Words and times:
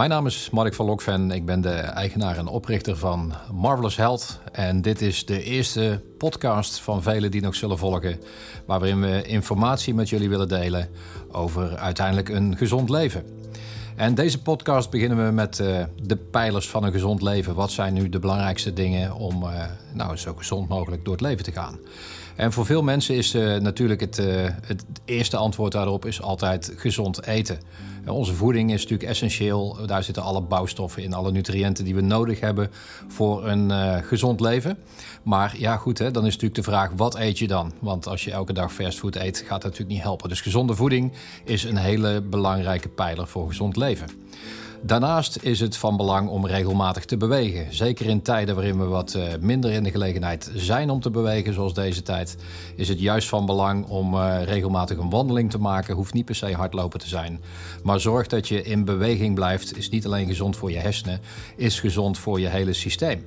Mijn 0.00 0.12
naam 0.12 0.26
is 0.26 0.50
Mark 0.50 0.74
van 0.74 0.86
Lokven. 0.86 1.30
Ik 1.30 1.44
ben 1.44 1.60
de 1.60 1.74
eigenaar 1.74 2.36
en 2.36 2.46
oprichter 2.46 2.96
van 2.96 3.32
Marvelous 3.52 3.96
Health. 3.96 4.40
En 4.52 4.82
dit 4.82 5.00
is 5.02 5.26
de 5.26 5.42
eerste 5.42 6.02
podcast 6.18 6.80
van 6.80 7.02
velen 7.02 7.30
die 7.30 7.40
nog 7.40 7.54
zullen 7.54 7.78
volgen. 7.78 8.20
Waarin 8.66 9.00
we 9.00 9.22
informatie 9.22 9.94
met 9.94 10.08
jullie 10.08 10.28
willen 10.28 10.48
delen 10.48 10.88
over 11.32 11.76
uiteindelijk 11.76 12.28
een 12.28 12.56
gezond 12.56 12.90
leven. 12.90 13.24
En 13.96 14.14
deze 14.14 14.42
podcast 14.42 14.90
beginnen 14.90 15.26
we 15.26 15.32
met 15.32 15.58
uh, 15.58 15.84
de 16.02 16.16
pijlers 16.16 16.68
van 16.68 16.84
een 16.84 16.92
gezond 16.92 17.22
leven. 17.22 17.54
Wat 17.54 17.70
zijn 17.70 17.94
nu 17.94 18.08
de 18.08 18.18
belangrijkste 18.18 18.72
dingen 18.72 19.14
om 19.14 19.42
uh, 19.42 19.64
nou, 19.92 20.16
zo 20.16 20.34
gezond 20.34 20.68
mogelijk 20.68 21.04
door 21.04 21.12
het 21.12 21.22
leven 21.22 21.44
te 21.44 21.52
gaan? 21.52 21.78
En 22.40 22.52
voor 22.52 22.66
veel 22.66 22.82
mensen 22.82 23.14
is 23.14 23.34
uh, 23.34 23.56
natuurlijk 23.56 24.00
het, 24.00 24.16
het 24.66 24.84
eerste 25.04 25.36
antwoord 25.36 25.72
daarop 25.72 26.04
is 26.04 26.22
altijd 26.22 26.72
gezond 26.76 27.26
eten. 27.26 27.58
Onze 28.06 28.34
voeding 28.34 28.72
is 28.72 28.82
natuurlijk 28.82 29.10
essentieel. 29.10 29.76
Daar 29.86 30.02
zitten 30.02 30.22
alle 30.22 30.40
bouwstoffen 30.40 31.02
in, 31.02 31.14
alle 31.14 31.32
nutriënten 31.32 31.84
die 31.84 31.94
we 31.94 32.00
nodig 32.00 32.40
hebben 32.40 32.70
voor 33.08 33.46
een 33.46 33.70
gezond 34.04 34.40
leven. 34.40 34.78
Maar 35.22 35.54
ja, 35.58 35.76
goed, 35.76 35.98
hè, 35.98 36.10
dan 36.10 36.26
is 36.26 36.32
natuurlijk 36.32 36.64
de 36.64 36.70
vraag: 36.70 36.90
wat 36.96 37.18
eet 37.18 37.38
je 37.38 37.46
dan? 37.46 37.72
Want 37.78 38.06
als 38.06 38.24
je 38.24 38.30
elke 38.30 38.52
dag 38.52 38.72
fastfood 38.72 39.16
eet, 39.16 39.38
gaat 39.38 39.48
dat 39.48 39.62
natuurlijk 39.62 39.90
niet 39.90 40.02
helpen. 40.02 40.28
Dus 40.28 40.40
gezonde 40.40 40.74
voeding 40.74 41.12
is 41.44 41.64
een 41.64 41.76
hele 41.76 42.20
belangrijke 42.20 42.88
pijler 42.88 43.26
voor 43.26 43.48
gezond 43.48 43.76
leven. 43.76 44.08
Daarnaast 44.82 45.38
is 45.42 45.60
het 45.60 45.76
van 45.76 45.96
belang 45.96 46.28
om 46.28 46.46
regelmatig 46.46 47.04
te 47.04 47.16
bewegen. 47.16 47.74
Zeker 47.74 48.06
in 48.06 48.22
tijden 48.22 48.54
waarin 48.54 48.78
we 48.78 48.84
wat 48.84 49.14
eh, 49.14 49.22
minder 49.40 49.70
in 49.70 49.82
de 49.82 49.90
gelegenheid 49.90 50.50
zijn 50.54 50.90
om 50.90 51.00
te 51.00 51.10
bewegen, 51.10 51.54
zoals 51.54 51.74
deze 51.74 52.02
tijd, 52.02 52.36
is 52.76 52.88
het 52.88 53.00
juist 53.00 53.28
van 53.28 53.46
belang 53.46 53.86
om 53.86 54.14
uh, 54.14 54.42
regelmatig 54.44 54.98
een 54.98 55.10
wandeling 55.10 55.50
te 55.50 55.58
maken. 55.58 55.94
Hoeft 55.94 56.14
niet 56.14 56.24
per 56.24 56.34
se 56.34 56.52
hardlopen 56.52 57.00
te 57.00 57.08
zijn. 57.08 57.40
Maar 57.82 58.00
zorg 58.00 58.26
dat 58.26 58.48
je 58.48 58.62
in 58.62 58.84
beweging 58.84 59.34
blijft. 59.34 59.76
Is 59.76 59.88
niet 59.88 60.06
alleen 60.06 60.26
gezond 60.26 60.56
voor 60.56 60.70
je 60.70 60.78
hersenen, 60.78 61.20
is 61.56 61.80
gezond 61.80 62.18
voor 62.18 62.40
je 62.40 62.48
hele 62.48 62.72
systeem. 62.72 63.24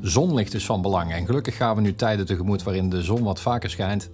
Zonlicht 0.00 0.54
is 0.54 0.64
van 0.64 0.82
belang. 0.82 1.12
En 1.12 1.26
gelukkig 1.26 1.56
gaan 1.56 1.74
we 1.74 1.80
nu 1.80 1.94
tijden 1.94 2.26
tegemoet 2.26 2.62
waarin 2.62 2.88
de 2.88 3.02
zon 3.02 3.22
wat 3.22 3.40
vaker 3.40 3.70
schijnt. 3.70 4.10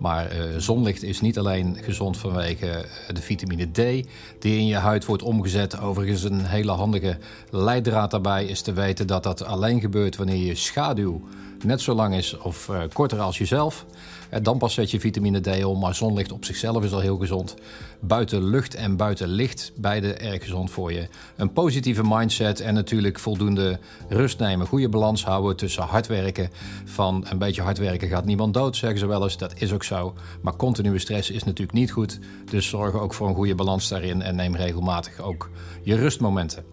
Maar 0.00 0.36
uh, 0.36 0.42
zonlicht 0.56 1.02
is 1.02 1.20
niet 1.20 1.38
alleen 1.38 1.76
gezond 1.82 2.16
vanwege 2.16 2.66
eh, 2.66 3.14
de 3.14 3.22
vitamine 3.22 3.70
D 3.70 4.06
die 4.38 4.58
in 4.58 4.66
je 4.66 4.76
huid 4.76 5.04
wordt 5.04 5.22
omgezet. 5.22 5.80
Overigens 5.80 6.22
een 6.22 6.44
hele 6.44 6.72
handige 6.72 7.18
leidraad 7.50 8.10
daarbij 8.10 8.44
is 8.44 8.62
te 8.62 8.72
weten 8.72 9.06
dat 9.06 9.22
dat 9.22 9.44
alleen 9.44 9.80
gebeurt 9.80 10.16
wanneer 10.16 10.46
je 10.46 10.54
schaduw 10.54 11.20
net 11.64 11.80
zo 11.80 11.94
lang 11.94 12.14
is 12.14 12.38
of 12.38 12.68
uh, 12.68 12.82
korter 12.92 13.20
als 13.20 13.38
jezelf. 13.38 13.86
En 14.30 14.42
dan 14.42 14.58
pas 14.58 14.74
zet 14.74 14.90
je 14.90 15.00
vitamine 15.00 15.40
D 15.40 15.64
om, 15.64 15.78
maar 15.78 15.94
zonlicht 15.94 16.32
op 16.32 16.44
zichzelf 16.44 16.84
is 16.84 16.92
al 16.92 17.00
heel 17.00 17.16
gezond. 17.16 17.54
Buiten 18.00 18.44
lucht 18.44 18.74
en 18.74 18.96
buiten 18.96 19.28
licht, 19.28 19.72
beide 19.76 20.12
erg 20.12 20.42
gezond 20.42 20.70
voor 20.70 20.92
je. 20.92 21.08
Een 21.36 21.52
positieve 21.52 22.02
mindset 22.04 22.60
en 22.60 22.74
natuurlijk 22.74 23.18
voldoende 23.18 23.78
rust 24.08 24.38
nemen. 24.38 24.66
Goede 24.66 24.88
balans 24.88 25.24
houden 25.24 25.56
tussen 25.56 25.82
hard 25.82 26.06
werken. 26.06 26.50
Van 26.84 27.26
een 27.28 27.38
beetje 27.38 27.62
hard 27.62 27.78
werken 27.78 28.08
gaat 28.08 28.24
niemand 28.24 28.54
dood, 28.54 28.76
zeggen 28.76 28.98
ze 28.98 29.06
wel 29.06 29.22
eens. 29.22 29.38
Dat 29.38 29.54
is 29.56 29.72
ook 29.72 29.84
zo. 29.84 30.14
Maar 30.40 30.56
continue 30.56 30.98
stress 30.98 31.30
is 31.30 31.44
natuurlijk 31.44 31.78
niet 31.78 31.92
goed. 31.92 32.18
Dus 32.50 32.68
zorg 32.68 32.94
ook 32.94 33.14
voor 33.14 33.28
een 33.28 33.34
goede 33.34 33.54
balans 33.54 33.88
daarin 33.88 34.22
en 34.22 34.36
neem 34.36 34.56
regelmatig 34.56 35.20
ook 35.20 35.50
je 35.82 35.94
rustmomenten. 35.94 36.64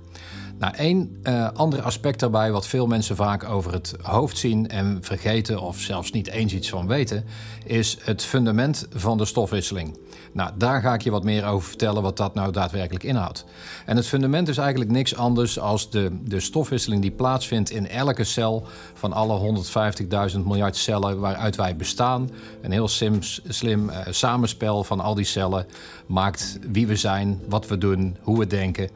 Nou, 0.58 0.76
één 0.76 1.20
uh, 1.24 1.50
ander 1.54 1.82
aspect 1.82 2.20
daarbij, 2.20 2.52
wat 2.52 2.68
veel 2.68 2.88
mensen 2.88 3.16
vaak 3.16 3.50
over 3.50 3.74
het 3.74 3.96
hoofd 4.02 4.38
zien 4.38 4.70
en 4.70 4.98
vergeten, 5.02 5.62
of 5.62 5.80
zelfs 5.80 6.12
niet 6.12 6.28
eens 6.28 6.54
iets 6.54 6.70
van 6.70 6.88
weten, 6.88 7.26
is 7.66 7.98
het 8.02 8.24
fundament 8.24 8.88
van 8.92 9.18
de 9.18 9.26
stofwisseling. 9.26 9.98
Nou, 10.32 10.52
daar 10.58 10.82
ga 10.82 10.94
ik 10.94 11.02
je 11.02 11.12
wat 11.12 11.24
meer 11.24 11.46
over 11.46 11.68
vertellen 11.68 12.02
wat 12.02 12.18
dat 12.18 12.34
nou 12.34 12.52
daadwerkelijk 12.52 13.04
inhoudt. 13.04 13.46
En 13.86 13.96
het 13.96 14.08
fundament 14.08 14.48
is 14.48 14.58
eigenlijk 14.58 14.92
niks 14.92 15.16
anders 15.16 15.60
als 15.60 15.90
de, 15.90 16.18
de 16.24 16.40
stofwisseling 16.40 17.02
die 17.02 17.12
plaatsvindt 17.12 17.70
in 17.70 17.88
elke 17.88 18.24
cel 18.24 18.68
van 18.94 19.14
alle 19.14 19.64
150.000 20.32 20.40
miljard 20.40 20.76
cellen 20.76 21.20
waaruit 21.20 21.56
wij 21.56 21.76
bestaan. 21.76 22.30
Een 22.62 22.72
heel 22.72 22.88
sim, 22.88 23.20
slim 23.48 23.90
uh, 23.90 23.98
samenspel 24.10 24.84
van 24.84 25.00
al 25.00 25.16
die 25.16 25.26
cellen 25.26 25.66
maakt 26.06 26.60
wie 26.72 26.88
we 26.88 26.96
zijn, 26.96 27.42
wat 27.48 27.68
we 27.68 27.78
doen, 27.78 28.18
hoe 28.22 28.40
we 28.40 28.48
denken. 28.48 28.90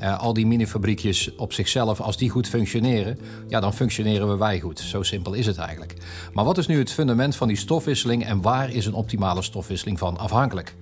Uh, 0.00 0.18
al 0.18 0.32
die 0.32 0.46
minifabriekjes 0.46 1.34
op 1.36 1.52
zichzelf, 1.52 2.00
als 2.00 2.16
die 2.16 2.30
goed 2.30 2.48
functioneren, 2.48 3.18
ja, 3.48 3.60
dan 3.60 3.74
functioneren 3.74 4.38
wij 4.38 4.60
goed. 4.60 4.80
Zo 4.80 5.02
simpel 5.02 5.32
is 5.32 5.46
het 5.46 5.58
eigenlijk. 5.58 5.94
Maar 6.32 6.44
wat 6.44 6.58
is 6.58 6.66
nu 6.66 6.78
het 6.78 6.92
fundament 6.92 7.36
van 7.36 7.48
die 7.48 7.56
stofwisseling 7.56 8.24
en 8.24 8.40
waar 8.40 8.70
is 8.70 8.86
een 8.86 8.94
optimale 8.94 9.42
stofwisseling 9.42 9.98
van 9.98 10.18
afhankelijk? 10.18 10.74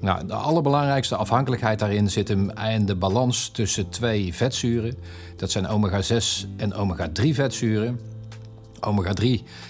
Nou, 0.00 0.26
de 0.26 0.34
allerbelangrijkste 0.34 1.16
afhankelijkheid 1.16 1.78
daarin 1.78 2.10
zit 2.10 2.28
hem 2.28 2.50
in 2.50 2.86
de 2.86 2.96
balans 2.96 3.48
tussen 3.48 3.88
twee 3.88 4.34
vetzuren. 4.34 4.94
Dat 5.36 5.50
zijn 5.50 5.66
omega-6 5.66 6.48
en 6.56 6.74
omega-3 6.74 7.28
vetzuren. 7.30 8.00
Omega-3 8.80 9.26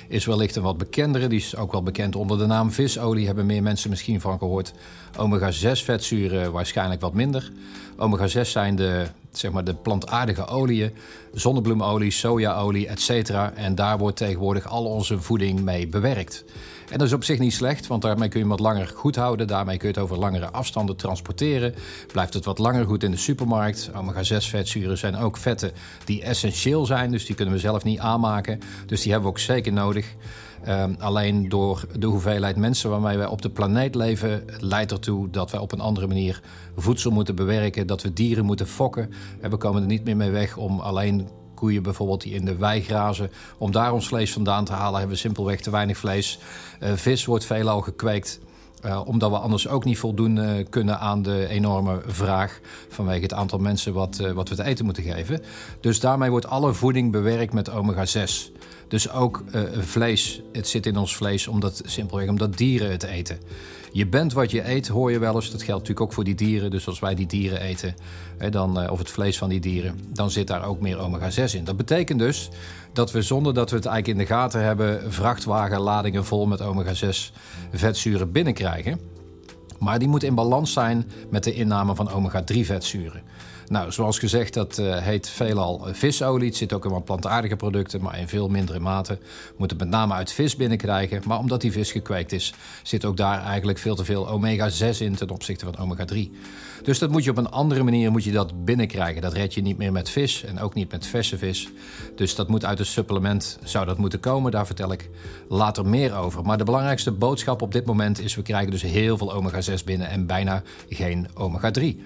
is 0.08 0.24
wellicht 0.24 0.56
een 0.56 0.62
wat 0.62 0.78
bekendere. 0.78 1.26
Die 1.26 1.38
is 1.38 1.56
ook 1.56 1.72
wel 1.72 1.82
bekend 1.82 2.16
onder 2.16 2.38
de 2.38 2.46
naam 2.46 2.70
visolie. 2.70 3.26
Hebben 3.26 3.46
meer 3.46 3.62
mensen 3.62 3.90
misschien 3.90 4.20
van 4.20 4.38
gehoord. 4.38 4.72
Omega-6 5.16 5.70
vetzuren 5.84 6.52
waarschijnlijk 6.52 7.00
wat 7.00 7.14
minder. 7.14 7.52
Omega-6 7.96 8.40
zijn 8.40 8.76
de, 8.76 9.06
zeg 9.30 9.52
maar, 9.52 9.64
de 9.64 9.74
plantaardige 9.74 10.46
oliën. 10.46 10.92
Zonnebloemolie, 11.32 12.10
sojaolie, 12.10 12.86
etc. 12.86 13.30
En 13.54 13.74
daar 13.74 13.98
wordt 13.98 14.16
tegenwoordig 14.16 14.66
al 14.68 14.84
onze 14.84 15.20
voeding 15.20 15.60
mee 15.60 15.86
bewerkt. 15.86 16.44
En 16.90 16.98
dat 16.98 17.06
is 17.06 17.12
op 17.12 17.24
zich 17.24 17.38
niet 17.38 17.52
slecht, 17.52 17.86
want 17.86 18.02
daarmee 18.02 18.28
kun 18.28 18.40
je 18.40 18.46
hem 18.46 18.56
wat 18.56 18.66
langer 18.66 18.86
goed 18.94 19.16
houden. 19.16 19.46
Daarmee 19.46 19.76
kun 19.76 19.88
je 19.88 19.94
het 19.94 20.02
over 20.02 20.18
langere 20.18 20.50
afstanden 20.50 20.96
transporteren. 20.96 21.74
Blijft 22.12 22.34
het 22.34 22.44
wat 22.44 22.58
langer 22.58 22.84
goed 22.84 23.02
in 23.02 23.10
de 23.10 23.16
supermarkt. 23.16 23.90
Omega-6 23.94 24.36
vetzuren 24.36 24.98
zijn 24.98 25.16
ook 25.16 25.36
vetten 25.36 25.72
die 26.04 26.22
essentieel 26.22 26.86
zijn, 26.86 27.10
dus 27.10 27.26
die 27.26 27.34
kunnen 27.34 27.54
we 27.54 27.60
zelf 27.60 27.84
niet 27.84 27.98
aanmaken. 27.98 28.58
Dus 28.86 29.02
die 29.02 29.12
hebben 29.12 29.30
we 29.30 29.36
ook 29.36 29.42
zeker 29.42 29.72
nodig. 29.72 30.14
Um, 30.68 30.96
alleen 30.98 31.48
door 31.48 31.84
de 31.98 32.06
hoeveelheid 32.06 32.56
mensen 32.56 32.90
waarmee 32.90 33.16
wij 33.16 33.26
op 33.26 33.42
de 33.42 33.50
planeet 33.50 33.94
leven, 33.94 34.44
leidt 34.58 34.92
ertoe 34.92 35.30
dat 35.30 35.50
wij 35.50 35.60
op 35.60 35.72
een 35.72 35.80
andere 35.80 36.06
manier 36.06 36.40
voedsel 36.76 37.10
moeten 37.10 37.34
bewerken, 37.34 37.86
dat 37.86 38.02
we 38.02 38.12
dieren 38.12 38.44
moeten 38.44 38.66
fokken. 38.66 39.10
En 39.40 39.50
we 39.50 39.56
komen 39.56 39.82
er 39.82 39.88
niet 39.88 40.04
meer 40.04 40.16
mee 40.16 40.30
weg 40.30 40.56
om 40.56 40.80
alleen 40.80 41.28
koeien 41.56 41.82
bijvoorbeeld 41.82 42.22
die 42.22 42.34
in 42.34 42.44
de 42.44 42.56
wei 42.56 42.82
grazen. 42.82 43.30
Om 43.58 43.72
daar 43.72 43.92
ons 43.92 44.08
vlees 44.08 44.32
vandaan 44.32 44.64
te 44.64 44.72
halen 44.72 44.98
hebben 44.98 45.14
we 45.14 45.20
simpelweg 45.22 45.60
te 45.60 45.70
weinig 45.70 45.98
vlees. 45.98 46.38
Uh, 46.82 46.92
vis 46.92 47.24
wordt 47.24 47.44
veelal 47.44 47.80
gekweekt. 47.80 48.40
Uh, 48.84 49.00
omdat 49.04 49.30
we 49.30 49.36
anders 49.36 49.68
ook 49.68 49.84
niet 49.84 49.98
voldoen 49.98 50.36
uh, 50.36 50.64
kunnen 50.70 50.98
aan 50.98 51.22
de 51.22 51.46
enorme 51.48 52.00
vraag 52.06 52.60
vanwege 52.88 53.22
het 53.22 53.32
aantal 53.32 53.58
mensen 53.58 53.92
wat, 53.92 54.16
wat 54.34 54.48
we 54.48 54.54
te 54.54 54.64
eten 54.64 54.84
moeten 54.84 55.02
geven. 55.02 55.42
Dus 55.80 56.00
daarmee 56.00 56.30
wordt 56.30 56.46
alle 56.46 56.72
voeding 56.72 57.12
bewerkt 57.12 57.52
met 57.52 57.70
omega-6. 57.70 58.55
Dus 58.88 59.10
ook 59.10 59.44
vlees, 59.78 60.40
het 60.52 60.68
zit 60.68 60.86
in 60.86 60.96
ons 60.96 61.16
vlees 61.16 61.48
omdat, 61.48 61.82
simpelweg 61.84 62.28
omdat 62.28 62.56
dieren 62.56 62.90
het 62.90 63.02
eten. 63.02 63.38
Je 63.92 64.06
bent 64.06 64.32
wat 64.32 64.50
je 64.50 64.68
eet, 64.68 64.88
hoor 64.88 65.10
je 65.10 65.18
wel 65.18 65.34
eens. 65.34 65.50
Dat 65.50 65.62
geldt 65.62 65.80
natuurlijk 65.80 66.00
ook 66.00 66.12
voor 66.12 66.24
die 66.24 66.34
dieren. 66.34 66.70
Dus 66.70 66.86
als 66.86 66.98
wij 66.98 67.14
die 67.14 67.26
dieren 67.26 67.60
eten, 67.60 67.94
hè, 68.38 68.50
dan, 68.50 68.90
of 68.90 68.98
het 68.98 69.10
vlees 69.10 69.38
van 69.38 69.48
die 69.48 69.60
dieren, 69.60 70.00
dan 70.12 70.30
zit 70.30 70.46
daar 70.46 70.64
ook 70.64 70.80
meer 70.80 70.98
omega-6 70.98 71.54
in. 71.54 71.64
Dat 71.64 71.76
betekent 71.76 72.18
dus 72.18 72.48
dat 72.92 73.12
we 73.12 73.22
zonder 73.22 73.54
dat 73.54 73.70
we 73.70 73.76
het 73.76 73.86
eigenlijk 73.86 74.18
in 74.18 74.26
de 74.26 74.34
gaten 74.34 74.62
hebben, 74.62 75.12
vrachtwagenladingen 75.12 76.24
vol 76.24 76.46
met 76.46 76.60
omega-6 76.60 77.32
vetzuren 77.72 78.32
binnenkrijgen. 78.32 79.00
Maar 79.78 79.98
die 79.98 80.08
moet 80.08 80.22
in 80.22 80.34
balans 80.34 80.72
zijn 80.72 81.10
met 81.30 81.44
de 81.44 81.54
inname 81.54 81.94
van 81.94 82.10
omega-3 82.10 82.60
vetzuren. 82.60 83.22
Nou, 83.68 83.92
zoals 83.92 84.18
gezegd, 84.18 84.54
dat 84.54 84.78
uh, 84.78 84.96
heet 84.96 85.28
veelal 85.28 85.88
visolie. 85.92 86.48
Het 86.48 86.56
zit 86.56 86.72
ook 86.72 86.84
in 86.84 86.90
wat 86.90 87.04
plantaardige 87.04 87.56
producten, 87.56 88.02
maar 88.02 88.18
in 88.18 88.28
veel 88.28 88.48
mindere 88.48 88.78
mate. 88.78 89.18
Moet 89.56 89.70
het 89.70 89.78
met 89.78 89.88
name 89.88 90.14
uit 90.14 90.32
vis 90.32 90.56
binnenkrijgen. 90.56 91.22
Maar 91.26 91.38
omdat 91.38 91.60
die 91.60 91.72
vis 91.72 91.92
gekweekt 91.92 92.32
is, 92.32 92.54
zit 92.82 93.04
ook 93.04 93.16
daar 93.16 93.42
eigenlijk 93.44 93.78
veel 93.78 93.94
te 93.94 94.04
veel 94.04 94.28
omega-6 94.28 94.98
in 94.98 95.14
ten 95.14 95.30
opzichte 95.30 95.64
van 95.64 95.78
omega-3. 95.78 96.18
Dus 96.82 96.98
dat 96.98 97.10
moet 97.10 97.24
je 97.24 97.30
op 97.30 97.36
een 97.36 97.50
andere 97.50 97.82
manier 97.82 98.10
moet 98.10 98.24
je 98.24 98.32
dat 98.32 98.64
binnenkrijgen. 98.64 99.22
Dat 99.22 99.32
red 99.32 99.54
je 99.54 99.62
niet 99.62 99.78
meer 99.78 99.92
met 99.92 100.10
vis 100.10 100.44
en 100.44 100.60
ook 100.60 100.74
niet 100.74 100.90
met 100.90 101.06
verse 101.06 101.38
vis. 101.38 101.68
Dus 102.16 102.34
dat 102.34 102.48
moet 102.48 102.64
uit 102.64 102.78
een 102.78 102.86
supplement, 102.86 103.58
zou 103.64 103.86
dat 103.86 103.98
moeten 103.98 104.20
komen. 104.20 104.52
Daar 104.52 104.66
vertel 104.66 104.92
ik 104.92 105.10
later 105.48 105.86
meer 105.86 106.14
over. 106.14 106.42
Maar 106.42 106.58
de 106.58 106.64
belangrijkste 106.64 107.12
boodschap 107.12 107.62
op 107.62 107.72
dit 107.72 107.86
moment 107.86 108.20
is... 108.20 108.34
we 108.34 108.42
krijgen 108.42 108.70
dus 108.70 108.82
heel 108.82 109.16
veel 109.16 109.34
omega-6 109.34 109.84
binnen 109.84 110.08
en 110.08 110.26
bijna 110.26 110.62
geen 110.88 111.28
omega-3. 111.34 111.96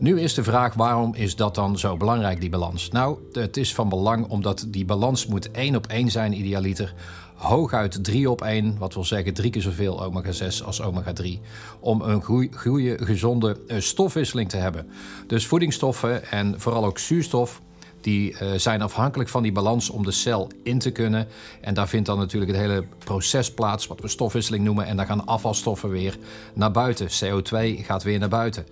Nu 0.00 0.20
is 0.20 0.34
de 0.34 0.42
vraag, 0.42 0.74
waarom 0.74 1.14
is 1.14 1.36
dat 1.36 1.54
dan 1.54 1.78
zo 1.78 1.96
belangrijk, 1.96 2.40
die 2.40 2.50
balans? 2.50 2.90
Nou, 2.90 3.18
het 3.32 3.56
is 3.56 3.74
van 3.74 3.88
belang 3.88 4.28
omdat 4.28 4.66
die 4.68 4.84
balans 4.84 5.26
moet 5.26 5.50
één 5.50 5.76
op 5.76 5.86
één 5.86 6.10
zijn, 6.10 6.38
idealiter. 6.38 6.94
Hooguit 7.34 8.04
3 8.04 8.30
op 8.30 8.42
1, 8.42 8.78
wat 8.78 8.94
wil 8.94 9.04
zeggen 9.04 9.34
drie 9.34 9.50
keer 9.50 9.62
zoveel 9.62 10.04
omega-6 10.04 10.64
als 10.64 10.82
omega-3. 10.82 11.26
Om 11.80 12.00
een 12.00 12.22
goede, 12.52 12.98
gezonde 13.04 13.60
eh, 13.66 13.80
stofwisseling 13.80 14.48
te 14.48 14.56
hebben. 14.56 14.86
Dus 15.26 15.46
voedingsstoffen 15.46 16.30
en 16.30 16.60
vooral 16.60 16.84
ook 16.84 16.98
zuurstof 16.98 17.60
die 18.00 18.32
uh, 18.32 18.48
zijn 18.56 18.82
afhankelijk 18.82 19.30
van 19.30 19.42
die 19.42 19.52
balans 19.52 19.90
om 19.90 20.04
de 20.04 20.10
cel 20.10 20.48
in 20.62 20.78
te 20.78 20.90
kunnen. 20.90 21.26
En 21.60 21.74
daar 21.74 21.88
vindt 21.88 22.06
dan 22.06 22.18
natuurlijk 22.18 22.52
het 22.52 22.60
hele 22.60 22.84
proces 22.98 23.52
plaats, 23.52 23.86
wat 23.86 24.00
we 24.00 24.08
stofwisseling 24.08 24.64
noemen. 24.64 24.86
En 24.86 24.96
dan 24.96 25.06
gaan 25.06 25.26
afvalstoffen 25.26 25.90
weer 25.90 26.18
naar 26.54 26.70
buiten. 26.70 27.08
CO2 27.08 27.84
gaat 27.84 28.02
weer 28.02 28.18
naar 28.18 28.28
buiten. 28.28 28.66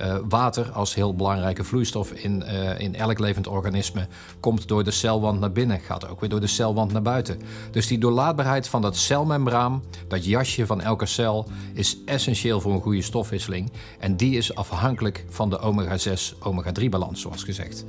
Uh, 0.00 0.16
water 0.28 0.70
als 0.70 0.94
heel 0.94 1.14
belangrijke 1.14 1.64
vloeistof 1.64 2.10
in, 2.10 2.42
uh, 2.46 2.80
in 2.80 2.94
elk 2.94 3.18
levend 3.18 3.46
organisme 3.46 4.06
komt 4.40 4.68
door 4.68 4.84
de 4.84 4.90
celwand 4.90 5.40
naar 5.40 5.52
binnen, 5.52 5.80
gaat 5.80 6.08
ook 6.08 6.20
weer 6.20 6.28
door 6.28 6.40
de 6.40 6.46
celwand 6.46 6.92
naar 6.92 7.02
buiten. 7.02 7.40
Dus 7.70 7.86
die 7.86 7.98
doorlaatbaarheid 7.98 8.68
van 8.68 8.82
dat 8.82 8.96
celmembraan, 8.96 9.82
dat 10.08 10.24
jasje 10.24 10.66
van 10.66 10.80
elke 10.80 11.06
cel, 11.06 11.48
is 11.72 11.98
essentieel 12.04 12.60
voor 12.60 12.72
een 12.72 12.80
goede 12.80 13.02
stofwisseling. 13.02 13.72
En 13.98 14.16
die 14.16 14.36
is 14.36 14.54
afhankelijk 14.54 15.24
van 15.28 15.50
de 15.50 15.58
omega-6, 15.58 16.38
omega-3 16.38 16.88
balans, 16.88 17.20
zoals 17.20 17.44
gezegd. 17.44 17.84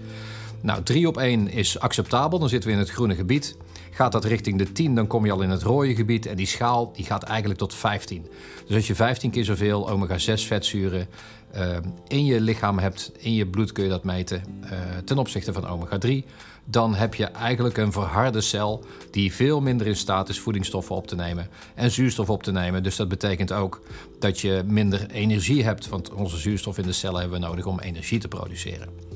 Nou, 0.66 0.84
3 0.84 1.08
op 1.08 1.18
1 1.18 1.48
is 1.48 1.80
acceptabel, 1.80 2.40
dan 2.40 2.50
zitten 2.50 2.70
we 2.70 2.76
in 2.76 2.82
het 2.82 2.92
groene 2.92 3.16
gebied. 3.16 3.58
Gaat 3.92 4.12
dat 4.12 4.26
richting 4.26 4.58
de 4.58 4.72
10, 4.72 4.96
dan 4.96 5.08
kom 5.08 5.26
je 5.26 5.32
al 5.32 5.42
in 5.42 5.50
het 5.50 5.64
rode 5.64 5.96
gebied. 5.96 6.26
En 6.26 6.36
die 6.36 6.46
schaal 6.46 6.92
die 6.94 7.06
gaat 7.06 7.24
eigenlijk 7.24 7.60
tot 7.60 7.74
15. 7.74 8.28
Dus 8.68 8.76
als 8.76 8.88
je 8.88 8.96
15 8.96 9.32
keer 9.32 9.44
zoveel 9.46 9.90
omega-6 9.90 10.34
vetzuren 10.34 11.08
uh, 11.56 11.78
in 12.08 12.26
je 12.26 12.42
lichaam 12.42 12.80
hebt, 12.80 13.12
in 13.18 13.34
je 13.34 13.48
bloed 13.48 13.72
kun 13.72 13.84
je 13.84 13.90
dat 13.90 14.04
meten 14.04 14.44
uh, 14.64 14.70
ten 15.06 15.18
opzichte 15.18 15.54
van 15.54 15.68
omega-3, 15.68 16.30
dan 16.64 16.96
heb 16.96 17.14
je 17.14 17.26
eigenlijk 17.26 17.78
een 17.78 17.92
verharde 17.92 18.42
cel 18.42 18.86
die 19.12 19.34
veel 19.34 19.62
minder 19.62 19.88
in 19.88 19.96
staat 19.96 20.30
is 20.30 20.40
voedingsstoffen 20.40 20.96
op 20.96 21.08
te 21.08 21.16
nemen 21.16 21.50
en 21.76 21.92
zuurstof 21.92 22.30
op 22.30 22.44
te 22.44 22.52
nemen. 22.52 22.84
Dus 22.84 22.96
dat 22.96 23.08
betekent 23.08 23.52
ook 23.52 23.82
dat 24.20 24.40
je 24.40 24.64
minder 24.66 25.10
energie 25.10 25.64
hebt, 25.64 25.90
want 25.90 26.14
onze 26.14 26.38
zuurstof 26.38 26.78
in 26.78 26.86
de 26.86 26.92
cellen 26.92 27.22
hebben 27.22 27.40
we 27.40 27.46
nodig 27.46 27.66
om 27.66 27.80
energie 27.80 28.20
te 28.20 28.28
produceren. 28.28 29.15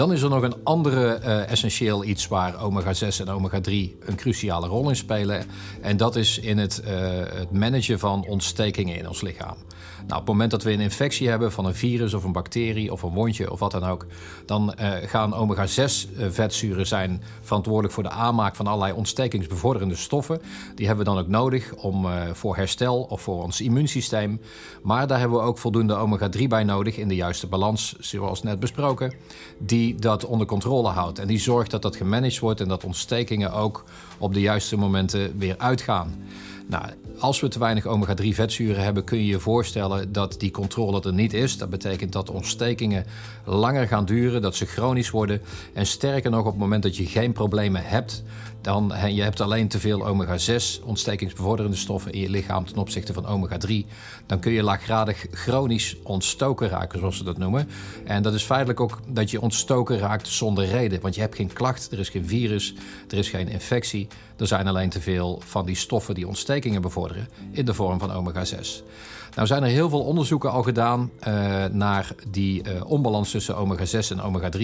Dan 0.00 0.12
is 0.12 0.22
er 0.22 0.30
nog 0.30 0.42
een 0.42 0.64
andere 0.64 1.20
uh, 1.24 1.50
essentieel 1.50 2.04
iets 2.04 2.28
waar 2.28 2.62
omega-6 2.62 3.20
en 3.20 3.28
omega-3 3.28 3.70
een 4.00 4.16
cruciale 4.16 4.66
rol 4.66 4.88
in 4.88 4.96
spelen. 4.96 5.44
En 5.80 5.96
dat 5.96 6.16
is 6.16 6.38
in 6.38 6.58
het, 6.58 6.82
uh, 6.84 6.90
het 7.34 7.52
managen 7.52 7.98
van 7.98 8.24
ontstekingen 8.28 8.96
in 8.96 9.08
ons 9.08 9.20
lichaam. 9.20 9.56
Nou, 10.06 10.20
op 10.20 10.26
het 10.26 10.26
moment 10.26 10.50
dat 10.50 10.62
we 10.62 10.72
een 10.72 10.80
infectie 10.80 11.28
hebben 11.28 11.52
van 11.52 11.64
een 11.64 11.74
virus 11.74 12.14
of 12.14 12.24
een 12.24 12.32
bacterie 12.32 12.92
of 12.92 13.02
een 13.02 13.12
wondje 13.12 13.50
of 13.50 13.58
wat 13.58 13.70
dan 13.70 13.84
ook, 13.84 14.06
dan 14.46 14.74
uh, 14.80 14.92
gaan 15.06 15.34
omega-6 15.34 16.08
vetzuren 16.30 16.86
zijn 16.86 17.22
verantwoordelijk 17.40 17.94
voor 17.94 18.02
de 18.02 18.10
aanmaak 18.10 18.56
van 18.56 18.66
allerlei 18.66 18.92
ontstekingsbevorderende 18.92 19.96
stoffen. 19.96 20.40
Die 20.74 20.86
hebben 20.86 21.04
we 21.04 21.10
dan 21.10 21.20
ook 21.20 21.28
nodig 21.28 21.74
om, 21.74 22.06
voor 22.32 22.56
herstel 22.56 23.02
of 23.02 23.20
voor 23.20 23.42
ons 23.42 23.60
immuunsysteem. 23.60 24.40
Maar 24.82 25.06
daar 25.06 25.18
hebben 25.18 25.38
we 25.38 25.44
ook 25.44 25.58
voldoende 25.58 25.94
omega-3 25.94 26.42
bij 26.48 26.64
nodig 26.64 26.96
in 26.96 27.08
de 27.08 27.14
juiste 27.14 27.46
balans, 27.46 27.96
zoals 27.98 28.42
net 28.42 28.60
besproken, 28.60 29.14
die 29.58 29.89
dat 29.94 30.24
onder 30.24 30.46
controle 30.46 30.88
houdt. 30.88 31.18
En 31.18 31.26
die 31.26 31.38
zorgt 31.38 31.70
dat 31.70 31.82
dat 31.82 31.96
gemanaged 31.96 32.38
wordt 32.38 32.60
en 32.60 32.68
dat 32.68 32.84
ontstekingen 32.84 33.52
ook 33.52 33.84
op 34.18 34.34
de 34.34 34.40
juiste 34.40 34.76
momenten 34.76 35.38
weer 35.38 35.54
uitgaan. 35.58 36.14
Nou, 36.70 36.84
als 37.18 37.40
we 37.40 37.48
te 37.48 37.58
weinig 37.58 37.86
omega-3 37.86 38.28
vetzuren 38.28 38.82
hebben, 38.82 39.04
kun 39.04 39.18
je 39.18 39.26
je 39.26 39.40
voorstellen 39.40 40.12
dat 40.12 40.40
die 40.40 40.50
controle 40.50 41.00
er 41.02 41.12
niet 41.12 41.32
is. 41.32 41.58
Dat 41.58 41.70
betekent 41.70 42.12
dat 42.12 42.30
ontstekingen 42.30 43.04
langer 43.44 43.86
gaan 43.88 44.04
duren, 44.04 44.42
dat 44.42 44.54
ze 44.56 44.66
chronisch 44.66 45.10
worden. 45.10 45.40
En 45.74 45.86
sterker 45.86 46.30
nog, 46.30 46.40
op 46.40 46.46
het 46.46 46.58
moment 46.58 46.82
dat 46.82 46.96
je 46.96 47.06
geen 47.06 47.32
problemen 47.32 47.82
hebt, 47.84 48.22
dan 48.60 48.92
je 49.14 49.22
hebt 49.22 49.40
alleen 49.40 49.68
te 49.68 49.78
veel 49.78 50.06
omega-6 50.06 50.84
ontstekingsbevorderende 50.84 51.76
stoffen 51.76 52.12
in 52.12 52.20
je 52.20 52.30
lichaam 52.30 52.66
ten 52.66 52.76
opzichte 52.76 53.12
van 53.12 53.26
omega-3, 53.26 53.72
dan 54.26 54.40
kun 54.40 54.52
je 54.52 54.62
laaggradig 54.62 55.26
chronisch 55.30 55.96
ontstoken 56.02 56.68
raken, 56.68 56.98
zoals 56.98 57.16
ze 57.16 57.24
dat 57.24 57.38
noemen. 57.38 57.68
En 58.04 58.22
dat 58.22 58.34
is 58.34 58.42
feitelijk 58.42 58.80
ook 58.80 59.00
dat 59.08 59.30
je 59.30 59.40
ontstoken 59.40 59.98
raakt 59.98 60.28
zonder 60.28 60.64
reden, 60.64 61.00
want 61.00 61.14
je 61.14 61.20
hebt 61.20 61.36
geen 61.36 61.52
klacht, 61.52 61.92
er 61.92 61.98
is 61.98 62.08
geen 62.08 62.26
virus, 62.26 62.74
er 63.08 63.18
is 63.18 63.28
geen 63.28 63.48
infectie. 63.48 64.08
Er 64.36 64.46
zijn 64.46 64.66
alleen 64.66 64.90
te 64.90 65.00
veel 65.00 65.42
van 65.44 65.66
die 65.66 65.76
stoffen 65.76 66.14
die 66.14 66.28
bevorderen 66.80 67.28
in 67.50 67.64
de 67.64 67.74
vorm 67.74 67.98
van 67.98 68.12
omega-6. 68.12 68.82
Nou 69.34 69.46
zijn 69.46 69.62
er 69.62 69.68
heel 69.68 69.88
veel 69.88 70.04
onderzoeken 70.04 70.50
al 70.50 70.62
gedaan 70.62 71.10
uh, 71.28 71.64
naar 71.64 72.14
die 72.30 72.62
uh, 72.62 72.84
onbalans 72.84 73.30
tussen 73.30 73.56
omega-6 73.56 74.08
en 74.08 74.20
omega-3 74.20 74.60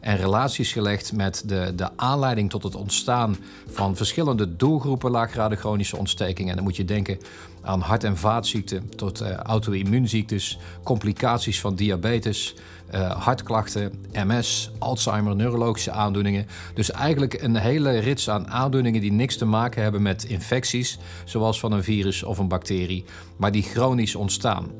en 0.00 0.16
relaties 0.16 0.72
gelegd 0.72 1.12
met 1.12 1.42
de, 1.46 1.72
de 1.76 1.88
aanleiding 1.96 2.50
tot 2.50 2.62
het 2.62 2.74
ontstaan 2.74 3.36
van 3.70 3.96
verschillende 3.96 4.56
doelgroepen 4.56 5.10
laaggradige 5.10 5.60
chronische 5.60 5.96
ontstekingen. 5.96 6.50
En 6.50 6.56
dan 6.56 6.64
moet 6.64 6.76
je 6.76 6.84
denken 6.84 7.18
aan 7.62 7.80
hart- 7.80 8.04
en 8.04 8.16
vaatziekten 8.16 8.96
tot 8.96 9.22
uh, 9.22 9.32
auto-immuunziektes, 9.32 10.58
complicaties 10.82 11.60
van 11.60 11.74
diabetes, 11.74 12.54
uh, 12.94 13.10
hartklachten, 13.24 13.92
MS, 14.12 14.70
Alzheimer, 14.78 15.36
neurologische 15.36 15.90
aandoeningen. 15.90 16.46
Dus 16.74 16.90
eigenlijk 16.90 17.42
een 17.42 17.56
hele 17.56 17.98
rits 17.98 18.30
aan 18.30 18.50
aandoeningen 18.50 19.00
die 19.00 19.12
niks 19.12 19.36
te 19.36 19.44
maken 19.44 19.82
hebben 19.82 20.02
met 20.02 20.24
infecties, 20.24 20.98
zoals 21.24 21.60
van 21.60 21.72
een 21.72 21.84
virus 21.84 22.22
of 22.22 22.38
een 22.38 22.48
bacterie, 22.48 23.04
maar 23.36 23.52
die 23.52 23.62
chronisch 23.62 24.14
ontstaan. 24.14 24.70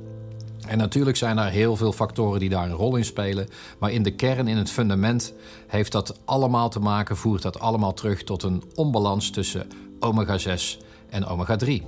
En 0.69 0.79
natuurlijk 0.79 1.17
zijn 1.17 1.39
er 1.39 1.51
heel 1.51 1.77
veel 1.77 1.93
factoren 1.93 2.41
die 2.41 2.49
daar 2.49 2.65
een 2.65 2.77
rol 2.77 2.97
in 2.97 3.05
spelen. 3.05 3.49
Maar 3.79 3.93
in 3.93 4.03
de 4.03 4.15
kern, 4.15 4.49
in 4.49 4.57
het 4.57 4.71
fundament, 4.71 5.35
heeft 5.67 5.93
dat 5.93 6.21
allemaal 6.25 6.69
te 6.69 6.81
maken, 6.81 7.17
voert 7.17 7.43
dat 7.43 7.61
allemaal 7.61 7.95
terug 7.95 8.23
tot 8.23 8.43
een 8.43 8.63
onbalans 8.75 9.31
tussen 9.31 9.67
omega-6 10.01 10.79
en 11.11 11.25
omega-3. 11.25 11.83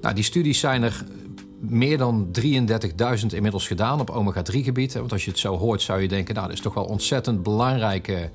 Nou, 0.00 0.14
die 0.14 0.24
studies 0.24 0.60
zijn 0.60 0.82
er 0.82 1.04
meer 1.60 1.98
dan 1.98 2.28
33.000 2.40 3.26
inmiddels 3.30 3.66
gedaan 3.66 4.00
op 4.00 4.10
omega-3-gebied. 4.10 4.94
Want 4.94 5.12
als 5.12 5.24
je 5.24 5.30
het 5.30 5.38
zo 5.38 5.56
hoort, 5.56 5.82
zou 5.82 6.00
je 6.00 6.08
denken: 6.08 6.34
nou, 6.34 6.46
dat 6.46 6.56
is 6.56 6.62
toch 6.62 6.74
wel 6.74 6.84
ontzettend 6.84 7.42
belangrijke 7.42 8.30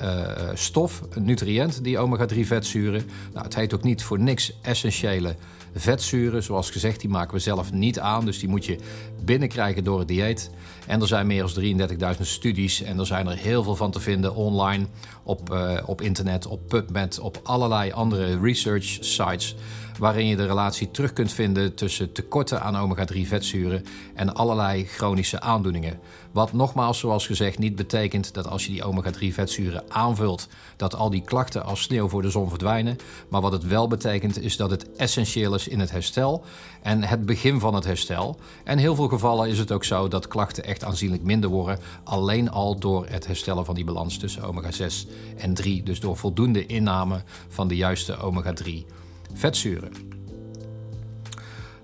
uh, 0.00 0.30
stof, 0.54 1.02
een 1.10 1.24
nutriënt, 1.24 1.84
die 1.84 1.98
omega-3-vetzuren. 1.98 3.02
Nou, 3.32 3.44
het 3.44 3.54
heet 3.54 3.74
ook 3.74 3.82
niet 3.82 4.02
voor 4.02 4.20
niks 4.20 4.58
essentiële 4.62 5.34
vetzuren. 5.74 6.42
Zoals 6.42 6.70
gezegd, 6.70 7.00
die 7.00 7.10
maken 7.10 7.34
we 7.34 7.40
zelf 7.40 7.72
niet 7.72 7.98
aan. 7.98 8.24
Dus 8.24 8.38
die 8.38 8.48
moet 8.48 8.64
je 8.64 8.78
binnenkrijgen 9.24 9.84
door 9.84 9.98
het 9.98 10.08
dieet. 10.08 10.50
En 10.86 11.00
er 11.00 11.06
zijn 11.06 11.26
meer 11.26 11.52
dan 11.54 12.16
33.000 12.16 12.20
studies. 12.20 12.82
En 12.82 12.98
er 12.98 13.06
zijn 13.06 13.26
er 13.26 13.36
heel 13.36 13.62
veel 13.62 13.76
van 13.76 13.90
te 13.90 14.00
vinden 14.00 14.34
online, 14.34 14.86
op, 15.22 15.52
uh, 15.52 15.78
op 15.86 16.00
internet, 16.00 16.46
op 16.46 16.68
PubMed, 16.68 17.18
op 17.18 17.40
allerlei 17.42 17.92
andere 17.92 18.40
research 18.40 18.96
sites 19.00 19.56
waarin 19.98 20.26
je 20.26 20.36
de 20.36 20.46
relatie 20.46 20.90
terug 20.90 21.12
kunt 21.12 21.32
vinden 21.32 21.74
tussen 21.74 22.12
tekorten 22.12 22.62
aan 22.62 22.76
omega-3 22.76 23.20
vetzuren 23.26 23.84
en 24.14 24.34
allerlei 24.34 24.84
chronische 24.84 25.40
aandoeningen. 25.40 25.98
Wat 26.32 26.52
nogmaals, 26.52 26.98
zoals 26.98 27.26
gezegd, 27.26 27.58
niet 27.58 27.76
betekent 27.76 28.34
dat 28.34 28.46
als 28.46 28.66
je 28.66 28.72
die 28.72 28.84
omega-3 28.84 29.32
vetzuren 29.32 29.82
aanvult, 29.88 30.48
dat 30.76 30.94
al 30.94 31.10
die 31.10 31.22
klachten 31.22 31.64
als 31.64 31.82
sneeuw 31.82 32.08
voor 32.08 32.22
de 32.22 32.30
zon 32.30 32.48
verdwijnen. 32.48 32.96
Maar 33.28 33.40
wat 33.40 33.52
het 33.52 33.66
wel 33.66 33.88
betekent, 33.88 34.42
is 34.42 34.56
dat 34.56 34.70
het 34.70 34.96
essentieel 34.96 35.54
is 35.54 35.68
in 35.68 35.80
het 35.80 35.90
herstel 35.90 36.44
en 36.82 37.02
het 37.02 37.26
begin 37.26 37.60
van 37.60 37.74
het 37.74 37.84
herstel. 37.84 38.38
En 38.64 38.72
in 38.72 38.78
heel 38.78 38.94
veel 38.94 39.08
gevallen 39.08 39.48
is 39.48 39.58
het 39.58 39.72
ook 39.72 39.84
zo 39.84 40.08
dat 40.08 40.28
klachten 40.28 40.64
echt 40.64 40.84
aanzienlijk 40.84 41.22
minder 41.22 41.50
worden, 41.50 41.78
alleen 42.04 42.50
al 42.50 42.78
door 42.78 43.06
het 43.08 43.26
herstellen 43.26 43.64
van 43.64 43.74
die 43.74 43.84
balans 43.84 44.18
tussen 44.18 44.42
omega-6 44.42 45.08
en 45.36 45.54
3. 45.54 45.82
Dus 45.82 46.00
door 46.00 46.16
voldoende 46.16 46.66
inname 46.66 47.22
van 47.48 47.68
de 47.68 47.76
juiste 47.76 48.16
omega-3 48.16 48.97
vetzuren. 49.34 49.92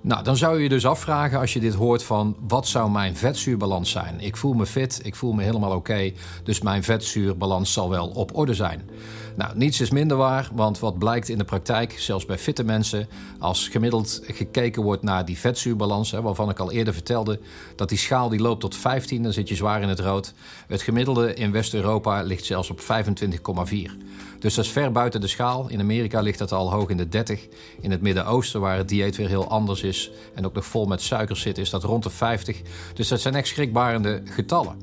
Nou, 0.01 0.25
dan 0.25 0.37
zou 0.37 0.57
je 0.57 0.63
je 0.63 0.69
dus 0.69 0.87
afvragen 0.87 1.39
als 1.39 1.53
je 1.53 1.61
dit 1.61 1.75
hoort 1.75 2.03
van 2.03 2.37
wat 2.41 2.67
zou 2.67 2.91
mijn 2.91 3.17
vetzuurbalans 3.17 3.91
zijn? 3.91 4.21
Ik 4.21 4.37
voel 4.37 4.53
me 4.53 4.67
fit, 4.67 5.01
ik 5.03 5.15
voel 5.15 5.33
me 5.33 5.43
helemaal 5.43 5.77
oké, 5.77 6.13
dus 6.43 6.61
mijn 6.61 6.83
vetzuurbalans 6.83 7.73
zal 7.73 7.91
wel 7.91 8.09
op 8.09 8.37
orde 8.37 8.55
zijn. 8.55 8.91
Nou, 9.37 9.57
niets 9.57 9.81
is 9.81 9.91
minder 9.91 10.17
waar, 10.17 10.49
want 10.53 10.79
wat 10.79 10.99
blijkt 10.99 11.29
in 11.29 11.39
de 11.39 11.45
praktijk, 11.45 11.95
zelfs 11.99 12.27
bij 12.27 12.39
fitte 12.39 12.65
mensen, 12.65 13.09
als 13.39 13.69
gemiddeld 13.69 14.21
gekeken 14.25 14.83
wordt 14.83 15.03
naar 15.03 15.25
die 15.25 15.39
vetzuurbalans, 15.39 16.11
hè, 16.11 16.23
waarvan 16.23 16.51
ik 16.51 16.59
al 16.59 16.73
eerder 16.73 16.95
vertelde 16.95 17.41
dat 17.77 17.89
die 17.89 17.99
schaal 17.99 18.29
die 18.29 18.41
loopt 18.41 18.61
tot 18.61 18.77
15, 18.77 19.23
dan 19.23 19.33
zit 19.33 19.49
je 19.49 19.55
zwaar 19.55 19.83
in 19.83 19.89
het 19.89 20.01
rood. 20.01 20.33
Het 20.67 20.83
gemiddelde 20.83 21.35
in 21.35 21.53
West-Europa 21.53 22.23
ligt 22.23 22.45
zelfs 22.45 22.71
op 22.71 22.81
25,4. 22.81 23.97
Dus 24.39 24.55
dat 24.55 24.65
is 24.65 24.71
ver 24.71 24.93
buiten 24.93 25.21
de 25.21 25.27
schaal. 25.27 25.69
In 25.69 25.81
Amerika 25.81 26.21
ligt 26.21 26.39
dat 26.39 26.53
al 26.53 26.71
hoog 26.71 26.89
in 26.89 26.97
de 26.97 27.09
30. 27.09 27.47
In 27.81 27.91
het 27.91 28.01
Midden-Oosten, 28.01 28.61
waar 28.61 28.77
het 28.77 28.89
dieet 28.89 29.17
weer 29.17 29.29
heel 29.29 29.49
anders 29.49 29.83
is 29.83 30.11
en 30.35 30.45
ook 30.45 30.55
nog 30.55 30.67
vol 30.67 30.87
met 30.87 31.03
suikers 31.03 31.41
zit, 31.41 31.59
is 31.59 31.71
dat 31.71 31.85
rond 31.85 32.03
de 32.03 32.11
50. 32.11 32.61
Dus 32.95 33.09
dat 33.09 33.21
zijn 33.21 33.35
echt 33.35 33.49
schrikbarende 33.49 34.23
getallen. 34.25 34.77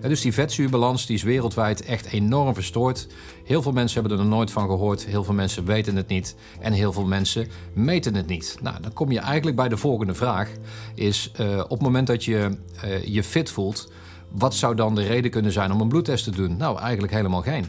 Dus 0.00 0.20
die 0.20 0.32
vetzuurbalans 0.32 1.06
die 1.06 1.16
is 1.16 1.22
wereldwijd 1.22 1.84
echt 1.84 2.06
enorm 2.06 2.54
verstoord. 2.54 3.06
Heel 3.44 3.62
veel 3.62 3.72
mensen 3.72 4.00
hebben 4.00 4.18
er 4.18 4.24
nog 4.24 4.34
nooit 4.34 4.50
van 4.50 4.66
gehoord. 4.66 5.06
Heel 5.06 5.24
veel 5.24 5.34
mensen 5.34 5.64
weten 5.64 5.96
het 5.96 6.08
niet. 6.08 6.36
En 6.60 6.72
heel 6.72 6.92
veel 6.92 7.06
mensen 7.06 7.48
meten 7.72 8.14
het 8.14 8.26
niet. 8.26 8.56
Nou, 8.62 8.80
dan 8.80 8.92
kom 8.92 9.12
je 9.12 9.18
eigenlijk 9.18 9.56
bij 9.56 9.68
de 9.68 9.76
volgende 9.76 10.14
vraag. 10.14 10.50
Is 10.94 11.32
uh, 11.40 11.58
op 11.58 11.70
het 11.70 11.80
moment 11.80 12.06
dat 12.06 12.24
je 12.24 12.56
uh, 12.84 13.04
je 13.04 13.22
fit 13.24 13.50
voelt... 13.50 13.92
wat 14.30 14.54
zou 14.54 14.74
dan 14.74 14.94
de 14.94 15.02
reden 15.02 15.30
kunnen 15.30 15.52
zijn 15.52 15.72
om 15.72 15.80
een 15.80 15.88
bloedtest 15.88 16.24
te 16.24 16.30
doen? 16.30 16.56
Nou, 16.56 16.78
eigenlijk 16.78 17.12
helemaal 17.12 17.42
geen. 17.42 17.66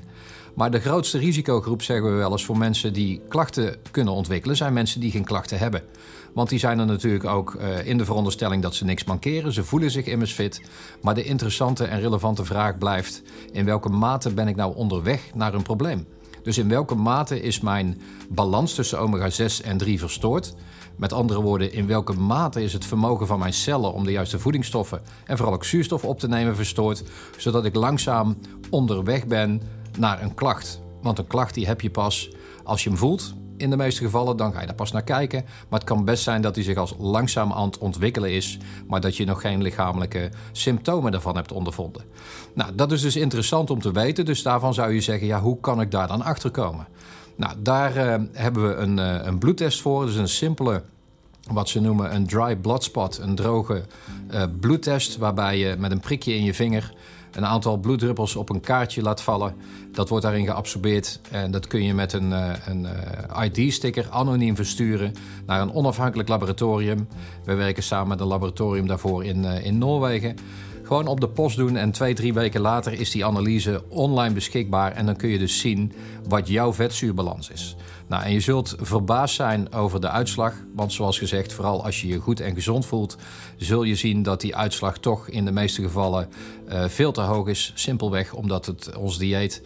Maar 0.56 0.72
de 0.72 0.80
grootste 0.80 1.18
risicogroep, 1.18 1.82
zeggen 1.82 2.12
we 2.12 2.18
wel 2.18 2.32
eens, 2.32 2.46
voor 2.46 2.58
mensen 2.58 2.94
die 2.94 3.22
klachten 3.28 3.76
kunnen 3.92 4.14
ontwikkelen, 4.14 4.56
zijn 4.56 4.74
mensen 4.74 5.00
die 5.00 5.12
geen 5.12 5.24
klachten 5.24 5.58
hebben. 5.58 5.84
Want 6.34 6.50
die 6.50 6.60
zijn 6.60 6.80
er 6.80 6.86
natuurlijk 6.86 7.26
ook 7.26 7.54
uh, 7.54 7.86
in 7.86 7.98
de 7.98 8.06
veronderstelling 8.06 8.62
dat 8.62 8.76
ze 8.76 8.86
niks 8.86 9.04
mankeren. 9.04 9.54
Ze 9.54 9.64
voelen 9.64 9.92
zich 9.92 10.06
immers 10.06 10.32
fit. 10.32 10.62
Maar 11.02 11.16
de 11.16 11.24
interessante 11.24 11.86
en 11.86 12.00
relevante 12.00 12.46
vraag 12.46 12.78
blijft: 12.78 13.22
in 13.52 13.66
welke 13.66 13.90
mate 13.90 14.34
ben 14.34 14.48
ik 14.48 14.56
nou 14.56 14.76
onderweg 14.76 15.22
naar 15.34 15.54
een 15.54 15.64
probleem? 15.64 16.08
Dus 16.44 16.58
in 16.58 16.70
welke 16.70 16.96
mate 16.96 17.42
is 17.42 17.60
mijn 17.60 18.02
balans 18.30 18.74
tussen 18.74 19.00
omega-6 19.00 19.66
en 19.66 19.78
3 19.78 20.00
verstoord? 20.00 20.56
Met 20.96 21.14
andere 21.14 21.42
woorden, 21.42 21.74
in 21.74 21.88
welke 21.88 22.14
mate 22.14 22.64
is 22.64 22.74
het 22.74 22.86
vermogen 22.86 23.28
van 23.28 23.40
mijn 23.40 23.54
cellen 23.54 23.94
om 23.94 24.04
de 24.04 24.12
juiste 24.12 24.40
voedingsstoffen 24.40 25.02
en 25.26 25.38
vooral 25.38 25.56
ook 25.56 25.66
zuurstof 25.66 26.04
op 26.04 26.20
te 26.20 26.28
nemen 26.28 26.56
verstoord, 26.56 27.04
zodat 27.38 27.66
ik 27.66 27.76
langzaam 27.76 28.38
onderweg 28.70 29.28
ben 29.28 29.62
naar 29.98 30.22
een 30.22 30.34
klacht? 30.34 30.82
Want 31.02 31.20
een 31.20 31.28
klacht 31.28 31.54
die 31.54 31.68
heb 31.68 31.82
je 31.82 31.90
pas 31.90 32.32
als 32.64 32.84
je 32.84 32.90
hem 32.90 32.98
voelt. 32.98 33.34
In 33.60 33.70
de 33.70 33.78
meeste 33.78 34.04
gevallen, 34.04 34.38
dan 34.38 34.54
ga 34.54 34.60
je 34.60 34.66
daar 34.66 34.76
pas 34.76 34.92
naar 34.92 35.04
kijken. 35.04 35.44
Maar 35.70 35.80
het 35.80 35.90
kan 35.90 36.06
best 36.06 36.24
zijn 36.24 36.42
dat 36.42 36.56
hij 36.56 36.64
zich 36.64 36.78
als 36.78 36.96
langzaam 36.98 37.54
aan 37.54 37.66
het 37.66 37.78
ontwikkelen 37.78 38.32
is, 38.32 38.58
maar 38.88 39.02
dat 39.02 39.18
je 39.18 39.26
nog 39.26 39.42
geen 39.42 39.62
lichamelijke 39.62 40.30
symptomen 40.52 41.14
ervan 41.14 41.36
hebt 41.36 41.52
ondervonden. 41.52 42.04
Nou, 42.54 42.76
dat 42.76 42.92
is 42.92 43.02
dus 43.02 43.16
interessant 43.16 43.70
om 43.70 43.82
te 43.82 43.92
weten. 43.92 44.26
Dus 44.26 44.44
daarvan 44.44 44.74
zou 44.74 44.94
je 44.94 45.02
zeggen, 45.02 45.28
ja, 45.28 45.42
hoe 45.42 45.60
kan 45.60 45.82
ik 45.82 45.92
daar 45.92 46.08
dan 46.08 46.22
achter 46.22 46.52
komen? 46.52 46.88
Nou, 47.36 47.54
daar 47.60 47.98
uh, 47.98 48.16
hebben 48.34 48.68
we 48.68 48.76
een, 48.76 48.98
uh, 48.98 49.26
een 49.26 49.38
bloedtest 49.38 49.82
voor. 49.82 50.06
Dus 50.06 50.16
een 50.16 50.30
simpele, 50.30 50.84
wat 51.52 51.70
ze 51.70 51.82
noemen 51.82 52.16
een 52.16 52.28
dry 52.28 52.56
blood 52.56 52.84
spot, 52.84 53.18
een 53.18 53.36
droge 53.36 53.84
uh, 54.34 54.44
bloedtest, 54.60 55.18
waarbij 55.18 55.58
je 55.58 55.76
met 55.80 55.92
een 55.92 56.00
prikje 56.00 56.36
in 56.36 56.44
je 56.44 56.54
vinger 56.54 56.94
een 57.32 57.46
aantal 57.46 57.78
bloeddruppels 57.78 58.36
op 58.36 58.50
een 58.50 58.60
kaartje 58.60 59.02
laat 59.02 59.22
vallen. 59.22 59.56
Dat 59.92 60.10
wordt 60.10 60.26
daarin 60.26 60.46
geabsorbeerd 60.46 61.20
en 61.32 61.52
dat 61.52 61.68
kun 61.68 61.84
je 61.84 61.94
met 61.94 62.14
een, 62.14 62.32
een 62.70 62.88
ID-sticker 63.44 64.10
anoniem 64.10 64.56
versturen 64.56 65.14
naar 65.46 65.62
een 65.62 65.74
onafhankelijk 65.74 66.30
laboratorium. 66.30 67.08
We 67.44 67.54
werken 67.54 67.84
samen 67.84 68.08
met 68.08 68.20
een 68.20 68.28
laboratorium 68.28 68.88
daarvoor 68.88 69.26
in, 69.26 69.44
in 69.44 69.78
Noorwegen. 69.78 70.36
Gewoon 70.90 71.08
op 71.08 71.20
de 71.20 71.30
post 71.30 71.58
doen 71.58 71.76
en 71.76 71.92
twee, 71.92 72.14
drie 72.14 72.34
weken 72.34 72.62
later 72.62 72.94
is 72.94 73.12
die 73.12 73.26
analyse 73.26 73.84
online 73.90 74.34
beschikbaar. 74.34 74.92
En 74.92 75.06
dan 75.06 75.16
kun 75.16 75.30
je 75.30 75.38
dus 75.38 75.60
zien 75.60 75.94
wat 76.28 76.48
jouw 76.48 76.74
vetzuurbalans 76.74 77.50
is. 77.50 77.76
Nou, 78.08 78.24
en 78.24 78.34
je 78.34 78.40
zult 78.40 78.76
verbaasd 78.80 79.36
zijn 79.36 79.74
over 79.74 80.02
de 80.02 80.10
uitslag. 80.10 80.54
Want 80.76 80.94
zoals 80.94 81.18
gezegd, 81.18 81.54
vooral 81.54 81.84
als 81.84 82.02
je 82.02 82.08
je 82.08 82.18
goed 82.18 82.40
en 82.40 82.54
gezond 82.54 82.86
voelt, 82.86 83.18
zul 83.58 83.84
je 83.84 83.96
zien 83.96 84.24
dat 84.24 84.42
die 84.42 84.56
uitslag 84.56 84.98
toch 84.98 85.28
in 85.28 85.46
de 85.46 85.52
meeste 85.52 85.82
gevallen 85.82 86.30
uh, 86.70 86.86
veel 86.88 87.12
te 87.12 87.22
hoog 87.22 87.48
is. 87.48 87.72
Simpelweg 87.76 88.34
omdat 88.34 88.66
het 88.66 88.96
ons 88.96 89.18
dieet 89.18 89.62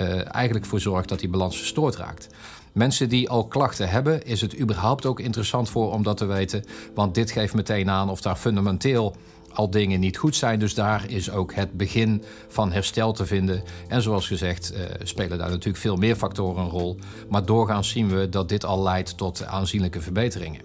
uh, 0.00 0.34
eigenlijk 0.34 0.66
voor 0.66 0.80
zorgt 0.80 1.08
dat 1.08 1.20
die 1.20 1.28
balans 1.28 1.58
verstoord 1.58 1.96
raakt. 1.96 2.28
Mensen 2.72 3.08
die 3.08 3.28
al 3.28 3.46
klachten 3.46 3.88
hebben, 3.88 4.26
is 4.26 4.40
het 4.40 4.60
überhaupt 4.60 5.06
ook 5.06 5.20
interessant 5.20 5.70
voor 5.70 5.92
om 5.92 6.02
dat 6.02 6.16
te 6.16 6.26
weten. 6.26 6.64
Want 6.94 7.14
dit 7.14 7.30
geeft 7.30 7.54
meteen 7.54 7.90
aan 7.90 8.10
of 8.10 8.20
daar 8.20 8.36
fundamenteel 8.36 9.16
al 9.52 9.70
dingen 9.70 10.00
niet 10.00 10.16
goed 10.16 10.36
zijn. 10.36 10.58
Dus 10.58 10.74
daar 10.74 11.04
is 11.10 11.30
ook 11.30 11.54
het 11.54 11.72
begin 11.72 12.22
van 12.48 12.72
herstel 12.72 13.12
te 13.12 13.26
vinden. 13.26 13.62
En 13.88 14.02
zoals 14.02 14.26
gezegd 14.26 14.72
uh, 14.72 14.80
spelen 15.02 15.38
daar 15.38 15.50
natuurlijk 15.50 15.76
veel 15.76 15.96
meer 15.96 16.16
factoren 16.16 16.62
een 16.62 16.70
rol. 16.70 16.98
Maar 17.28 17.44
doorgaans 17.44 17.88
zien 17.88 18.08
we 18.08 18.28
dat 18.28 18.48
dit 18.48 18.64
al 18.64 18.82
leidt 18.82 19.16
tot 19.16 19.44
aanzienlijke 19.44 20.00
verbeteringen. 20.00 20.60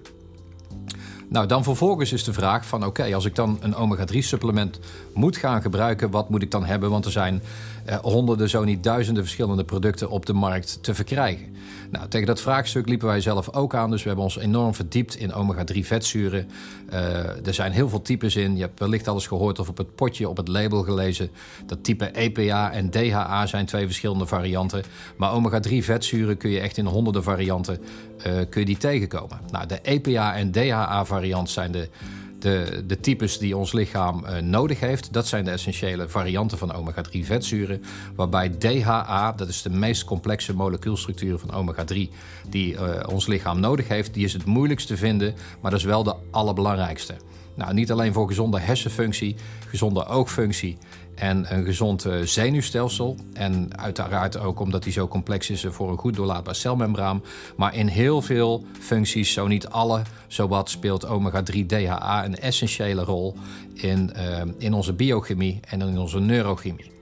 Nou, 1.29 1.47
dan 1.47 1.63
vervolgens 1.63 2.11
is 2.11 2.23
de 2.23 2.33
vraag 2.33 2.65
van 2.65 2.85
oké, 2.85 3.15
als 3.15 3.25
ik 3.25 3.35
dan 3.35 3.57
een 3.61 3.75
omega-3 3.75 4.17
supplement 4.17 4.79
moet 5.13 5.37
gaan 5.37 5.61
gebruiken, 5.61 6.11
wat 6.11 6.29
moet 6.29 6.41
ik 6.41 6.51
dan 6.51 6.65
hebben? 6.65 6.89
Want 6.89 7.05
er 7.05 7.11
zijn 7.11 7.41
eh, 7.85 7.97
honderden, 7.97 8.49
zo 8.49 8.63
niet 8.63 8.83
duizenden 8.83 9.23
verschillende 9.23 9.63
producten 9.63 10.09
op 10.09 10.25
de 10.25 10.33
markt 10.33 10.83
te 10.83 10.93
verkrijgen. 10.93 11.55
Nou, 11.91 12.07
tegen 12.07 12.27
dat 12.27 12.41
vraagstuk 12.41 12.87
liepen 12.87 13.07
wij 13.07 13.21
zelf 13.21 13.53
ook 13.53 13.75
aan. 13.75 13.91
Dus 13.91 14.01
we 14.01 14.07
hebben 14.07 14.25
ons 14.25 14.37
enorm 14.37 14.73
verdiept 14.73 15.15
in 15.15 15.33
omega-3 15.33 15.79
vetzuren. 15.79 16.47
Uh, 16.93 17.47
er 17.47 17.53
zijn 17.53 17.71
heel 17.71 17.89
veel 17.89 18.01
types 18.01 18.35
in. 18.35 18.55
Je 18.55 18.61
hebt 18.61 18.79
wellicht 18.79 19.07
alles 19.07 19.27
gehoord 19.27 19.59
of 19.59 19.69
op 19.69 19.77
het 19.77 19.95
potje, 19.95 20.29
op 20.29 20.37
het 20.37 20.47
label 20.47 20.83
gelezen. 20.83 21.29
Dat 21.65 21.83
type 21.83 22.11
EPA 22.11 22.71
en 22.71 22.89
DHA 22.89 23.45
zijn 23.45 23.65
twee 23.65 23.85
verschillende 23.85 24.25
varianten. 24.25 24.83
Maar 25.17 25.33
omega-3 25.33 25.77
vetzuren 25.77 26.37
kun 26.37 26.49
je 26.49 26.59
echt 26.59 26.77
in 26.77 26.85
honderden 26.85 27.23
varianten 27.23 27.79
uh, 28.17 28.33
kun 28.49 28.59
je 28.59 28.65
die 28.65 28.77
tegenkomen. 28.77 29.39
Nou, 29.51 29.67
de 29.67 29.79
EPA 29.81 30.35
en 30.35 30.51
DHA 30.51 31.05
variant 31.05 31.49
zijn 31.49 31.71
de 31.71 31.89
de, 32.43 32.83
de 32.87 32.99
types 32.99 33.37
die 33.37 33.57
ons 33.57 33.73
lichaam 33.73 34.25
uh, 34.25 34.37
nodig 34.37 34.79
heeft. 34.79 35.13
Dat 35.13 35.27
zijn 35.27 35.45
de 35.45 35.51
essentiële 35.51 36.09
varianten 36.09 36.57
van 36.57 36.73
omega-3 36.73 37.19
vetzuren. 37.19 37.83
Waarbij 38.15 38.49
DHA, 38.57 39.31
dat 39.31 39.47
is 39.47 39.61
de 39.61 39.69
meest 39.69 40.03
complexe 40.03 40.55
molecuulstructuur 40.55 41.39
van 41.39 41.53
omega-3 41.53 41.97
die 42.49 42.73
uh, 42.73 42.79
ons 43.09 43.27
lichaam 43.27 43.59
nodig 43.59 43.87
heeft, 43.87 44.13
die 44.13 44.25
is 44.25 44.33
het 44.33 44.45
moeilijkst 44.45 44.87
te 44.87 44.97
vinden, 44.97 45.35
maar 45.61 45.71
dat 45.71 45.79
is 45.79 45.85
wel 45.85 46.03
de 46.03 46.15
allerbelangrijkste. 46.31 47.13
Nou, 47.55 47.73
niet 47.73 47.91
alleen 47.91 48.13
voor 48.13 48.27
gezonde 48.27 48.59
hersenfunctie, 48.59 49.35
gezonde 49.67 50.05
oogfunctie 50.05 50.77
en 51.15 51.55
een 51.55 51.65
gezond 51.65 52.05
uh, 52.05 52.21
zenuwstelsel. 52.21 53.17
En 53.33 53.77
uiteraard 53.77 54.37
ook 54.37 54.59
omdat 54.59 54.83
die 54.83 54.93
zo 54.93 55.07
complex 55.07 55.49
is 55.49 55.65
voor 55.69 55.89
een 55.89 55.97
goed 55.97 56.15
doorlaatbaar 56.15 56.55
celmembraan. 56.55 57.23
Maar 57.57 57.75
in 57.75 57.87
heel 57.87 58.21
veel 58.21 58.65
functies, 58.79 59.33
zo 59.33 59.47
niet 59.47 59.67
alle, 59.67 60.01
zowat 60.27 60.69
speelt 60.69 61.05
omega-3 61.05 61.65
DHA 61.65 62.25
een 62.25 62.39
essentiële 62.39 63.03
rol 63.03 63.35
in, 63.73 64.11
uh, 64.17 64.41
in 64.57 64.73
onze 64.73 64.93
biochemie 64.93 65.59
en 65.67 65.81
in 65.81 65.97
onze 65.97 66.19
neurochemie. 66.19 66.92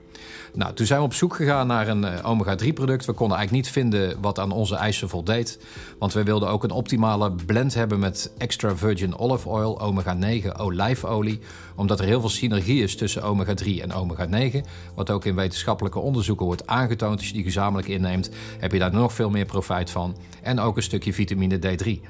Nou, 0.54 0.74
toen 0.74 0.86
zijn 0.86 0.98
we 0.98 1.04
op 1.04 1.14
zoek 1.14 1.34
gegaan 1.34 1.66
naar 1.66 1.88
een 1.88 2.02
uh, 2.02 2.30
omega-3 2.30 2.72
product. 2.74 3.04
We 3.04 3.12
konden 3.12 3.36
eigenlijk 3.36 3.50
niet 3.50 3.74
vinden 3.74 4.20
wat 4.20 4.38
aan 4.38 4.50
onze 4.50 4.76
eisen 4.76 5.08
voldeed. 5.08 5.58
Want 5.98 6.12
we 6.12 6.22
wilden 6.22 6.48
ook 6.48 6.64
een 6.64 6.70
optimale 6.70 7.32
blend 7.46 7.74
hebben 7.74 7.98
met 7.98 8.32
extra 8.38 8.76
virgin 8.76 9.18
olive 9.18 9.48
oil, 9.48 9.80
omega-9 9.80 10.56
olijfolie. 10.56 11.40
Omdat 11.76 12.00
er 12.00 12.06
heel 12.06 12.20
veel 12.20 12.28
synergie 12.28 12.82
is 12.82 12.96
tussen 12.96 13.22
omega-3 13.22 13.66
en 13.80 13.92
omega-9. 13.92 14.60
Wat 14.94 15.10
ook 15.10 15.24
in 15.24 15.34
wetenschappelijke 15.34 15.98
onderzoeken 15.98 16.46
wordt 16.46 16.66
aangetoond. 16.66 17.18
Als 17.18 17.26
je 17.26 17.34
die 17.34 17.42
gezamenlijk 17.42 17.88
inneemt, 17.88 18.30
heb 18.58 18.72
je 18.72 18.78
daar 18.78 18.92
nog 18.92 19.12
veel 19.12 19.30
meer 19.30 19.46
profijt 19.46 19.90
van. 19.90 20.16
En 20.42 20.60
ook 20.60 20.76
een 20.76 20.82
stukje 20.82 21.12
vitamine 21.12 21.58
D3. 21.58 22.00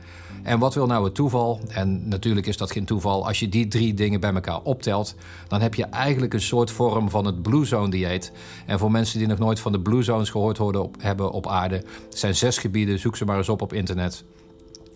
En 0.42 0.58
wat 0.58 0.74
wil 0.74 0.86
nou 0.86 1.04
het 1.04 1.14
toeval? 1.14 1.60
En 1.68 2.08
natuurlijk 2.08 2.46
is 2.46 2.56
dat 2.56 2.72
geen 2.72 2.84
toeval. 2.84 3.26
Als 3.26 3.40
je 3.40 3.48
die 3.48 3.68
drie 3.68 3.94
dingen 3.94 4.20
bij 4.20 4.32
elkaar 4.32 4.60
optelt, 4.62 5.14
dan 5.48 5.60
heb 5.60 5.74
je 5.74 5.84
eigenlijk 5.84 6.34
een 6.34 6.40
soort 6.40 6.70
vorm 6.70 7.10
van 7.10 7.24
het 7.24 7.42
Blue 7.42 7.64
Zone 7.64 7.90
dieet. 7.90 8.32
En 8.66 8.78
voor 8.78 8.90
mensen 8.90 9.18
die 9.18 9.28
nog 9.28 9.38
nooit 9.38 9.60
van 9.60 9.72
de 9.72 9.80
Blue 9.80 10.02
Zones 10.02 10.30
gehoord 10.30 10.58
op, 10.58 10.96
hebben 10.98 11.30
op 11.30 11.46
aarde, 11.46 11.84
zijn 12.08 12.34
zes 12.34 12.58
gebieden, 12.58 12.98
zoek 12.98 13.16
ze 13.16 13.24
maar 13.24 13.36
eens 13.36 13.48
op 13.48 13.62
op 13.62 13.72
internet. 13.72 14.24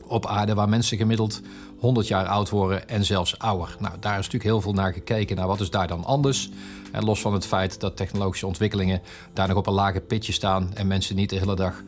Op 0.08 0.26
aarde 0.26 0.54
waar 0.54 0.68
mensen 0.68 0.96
gemiddeld 0.96 1.40
100 1.78 2.08
jaar 2.08 2.26
oud 2.26 2.50
worden 2.50 2.88
en 2.88 3.04
zelfs 3.04 3.38
ouder. 3.38 3.76
Nou, 3.78 3.94
daar 4.00 4.18
is 4.18 4.24
natuurlijk 4.24 4.44
heel 4.44 4.60
veel 4.60 4.72
naar 4.72 4.92
gekeken. 4.92 5.36
Nou, 5.36 5.48
wat 5.48 5.60
is 5.60 5.70
daar 5.70 5.88
dan 5.88 6.04
anders? 6.04 6.50
En 6.92 7.04
los 7.04 7.20
van 7.20 7.32
het 7.32 7.46
feit 7.46 7.80
dat 7.80 7.96
technologische 7.96 8.46
ontwikkelingen 8.46 9.02
daar 9.32 9.48
nog 9.48 9.56
op 9.56 9.66
een 9.66 9.72
lage 9.72 10.00
pitje 10.00 10.32
staan 10.32 10.70
en 10.74 10.86
mensen 10.86 11.16
niet 11.16 11.30
de 11.30 11.38
hele 11.38 11.56
dag 11.56 11.82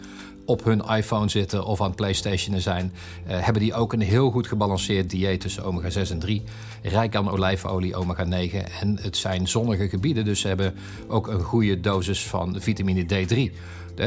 op 0.49 0.65
hun 0.65 0.81
iPhone 0.81 1.29
zitten 1.29 1.65
of 1.65 1.81
aan 1.81 1.95
PlayStation 1.95 2.61
zijn, 2.61 2.93
uh, 3.27 3.39
hebben 3.39 3.63
die 3.63 3.75
ook 3.75 3.93
een 3.93 4.01
heel 4.01 4.31
goed 4.31 4.47
gebalanceerd 4.47 5.11
dieet 5.11 5.41
tussen 5.41 5.65
omega 5.65 5.91
6 5.91 6.11
en 6.11 6.19
3. 6.19 6.43
Rijk 6.83 7.17
aan 7.17 7.31
olijfolie, 7.31 7.97
omega 7.97 8.25
9. 8.25 8.71
En 8.81 8.99
het 9.01 9.17
zijn 9.17 9.49
zonnige 9.49 9.89
gebieden, 9.89 10.25
dus 10.25 10.41
ze 10.41 10.49
hebben 10.49 10.75
ook 11.09 11.27
een 11.27 11.43
goede 11.43 11.81
dosis 11.81 12.27
van 12.27 12.57
vitamine 12.61 13.03
D3. 13.03 13.53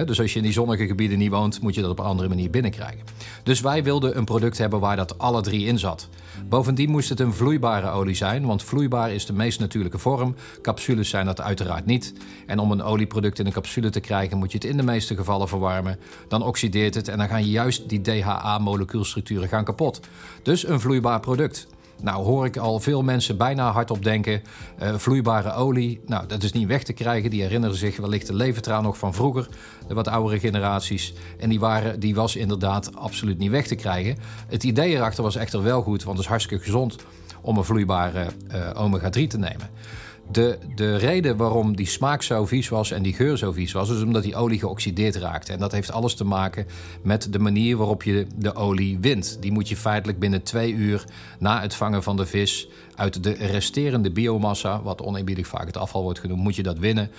Dus 0.05 0.19
als 0.19 0.31
je 0.31 0.37
in 0.37 0.43
die 0.43 0.53
zonnige 0.53 0.87
gebieden 0.87 1.17
niet 1.17 1.29
woont, 1.29 1.61
moet 1.61 1.75
je 1.75 1.81
dat 1.81 1.89
op 1.89 1.99
een 1.99 2.05
andere 2.05 2.29
manier 2.29 2.49
binnenkrijgen. 2.49 2.99
Dus 3.43 3.61
wij 3.61 3.83
wilden 3.83 4.17
een 4.17 4.25
product 4.25 4.57
hebben 4.57 4.79
waar 4.79 4.95
dat 4.95 5.17
alle 5.17 5.41
drie 5.41 5.65
in 5.65 5.79
zat. 5.79 6.09
Bovendien 6.49 6.89
moest 6.89 7.09
het 7.09 7.19
een 7.19 7.33
vloeibare 7.33 7.89
olie 7.89 8.15
zijn, 8.15 8.45
want 8.45 8.63
vloeibaar 8.63 9.11
is 9.11 9.25
de 9.25 9.33
meest 9.33 9.59
natuurlijke 9.59 9.97
vorm. 9.97 10.35
Capsules 10.61 11.09
zijn 11.09 11.25
dat 11.25 11.41
uiteraard 11.41 11.85
niet. 11.85 12.13
En 12.45 12.59
om 12.59 12.71
een 12.71 12.83
olieproduct 12.83 13.39
in 13.39 13.45
een 13.45 13.51
capsule 13.51 13.89
te 13.89 13.99
krijgen, 13.99 14.37
moet 14.37 14.51
je 14.51 14.57
het 14.57 14.67
in 14.67 14.77
de 14.77 14.83
meeste 14.83 15.15
gevallen 15.15 15.47
verwarmen. 15.47 15.99
Dan 16.31 16.43
oxideert 16.43 16.95
het 16.95 17.07
en 17.07 17.17
dan 17.17 17.27
gaan 17.27 17.45
juist 17.45 17.89
die 17.89 18.01
DHA-molecuulstructuren 18.01 19.47
gaan 19.47 19.63
kapot. 19.63 19.99
Dus 20.43 20.67
een 20.67 20.79
vloeibaar 20.79 21.19
product. 21.19 21.67
Nou 22.01 22.23
hoor 22.23 22.45
ik 22.45 22.57
al 22.57 22.79
veel 22.79 23.01
mensen 23.03 23.37
bijna 23.37 23.71
hardop 23.71 24.03
denken. 24.03 24.41
Uh, 24.81 24.95
vloeibare 24.95 25.53
olie, 25.53 26.01
nou 26.05 26.27
dat 26.27 26.43
is 26.43 26.51
niet 26.51 26.67
weg 26.67 26.83
te 26.83 26.93
krijgen. 26.93 27.29
Die 27.29 27.41
herinneren 27.41 27.75
zich 27.75 27.97
wellicht 27.97 28.27
de 28.27 28.33
leventraan 28.33 28.83
nog 28.83 28.97
van 28.97 29.13
vroeger. 29.13 29.47
De 29.87 29.93
wat 29.93 30.07
oudere 30.07 30.39
generaties. 30.39 31.13
En 31.39 31.49
die, 31.49 31.59
waren, 31.59 31.99
die 31.99 32.15
was 32.15 32.35
inderdaad 32.35 32.95
absoluut 32.95 33.37
niet 33.37 33.51
weg 33.51 33.67
te 33.67 33.75
krijgen. 33.75 34.17
Het 34.47 34.63
idee 34.63 34.95
erachter 34.95 35.23
was 35.23 35.35
echter 35.35 35.63
wel 35.63 35.81
goed. 35.81 36.03
Want 36.03 36.15
het 36.15 36.25
is 36.25 36.31
hartstikke 36.31 36.63
gezond 36.63 36.95
om 37.41 37.57
een 37.57 37.63
vloeibare 37.63 38.27
uh, 38.51 38.69
omega-3 38.81 39.27
te 39.27 39.37
nemen. 39.37 39.69
De, 40.31 40.57
de 40.75 40.95
reden 40.95 41.37
waarom 41.37 41.75
die 41.75 41.85
smaak 41.85 42.21
zo 42.21 42.45
vies 42.45 42.69
was 42.69 42.91
en 42.91 43.03
die 43.03 43.13
geur 43.13 43.37
zo 43.37 43.51
vies 43.51 43.71
was, 43.71 43.89
is 43.89 44.01
omdat 44.01 44.23
die 44.23 44.35
olie 44.35 44.59
geoxideerd 44.59 45.15
raakte. 45.15 45.53
En 45.53 45.59
dat 45.59 45.71
heeft 45.71 45.91
alles 45.91 46.15
te 46.15 46.23
maken 46.23 46.65
met 47.03 47.33
de 47.33 47.39
manier 47.39 47.77
waarop 47.77 48.03
je 48.03 48.27
de 48.35 48.53
olie 48.55 48.97
wint. 48.99 49.37
Die 49.39 49.51
moet 49.51 49.69
je 49.69 49.75
feitelijk 49.75 50.19
binnen 50.19 50.43
twee 50.43 50.73
uur 50.73 51.03
na 51.39 51.61
het 51.61 51.75
vangen 51.75 52.03
van 52.03 52.17
de 52.17 52.25
vis 52.25 52.67
uit 52.95 53.23
de 53.23 53.31
resterende 53.31 54.11
biomassa, 54.11 54.81
wat 54.81 55.01
oneerbiedig 55.01 55.47
vaak 55.47 55.65
het 55.65 55.77
afval 55.77 56.03
wordt 56.03 56.19
genoemd, 56.19 56.41
moet 56.41 56.55
je 56.55 56.63
dat 56.63 56.79
winnen. 56.79 57.11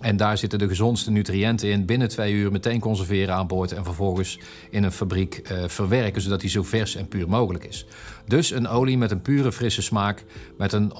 En 0.00 0.16
daar 0.16 0.38
zitten 0.38 0.58
de 0.58 0.68
gezondste 0.68 1.10
nutriënten 1.10 1.70
in. 1.70 1.84
Binnen 1.84 2.08
twee 2.08 2.32
uur 2.32 2.52
meteen 2.52 2.80
conserveren 2.80 3.34
aan 3.34 3.46
boord 3.46 3.72
en 3.72 3.84
vervolgens 3.84 4.38
in 4.70 4.82
een 4.82 4.92
fabriek 4.92 5.42
uh, 5.52 5.64
verwerken, 5.66 6.22
zodat 6.22 6.40
die 6.40 6.50
zo 6.50 6.62
vers 6.62 6.94
en 6.94 7.08
puur 7.08 7.28
mogelijk 7.28 7.64
is. 7.64 7.86
Dus 8.26 8.50
een 8.50 8.68
olie 8.68 8.98
met 8.98 9.10
een 9.10 9.22
pure 9.22 9.52
frisse 9.52 9.82
smaak, 9.82 10.24
met 10.58 10.72
een 10.72 10.92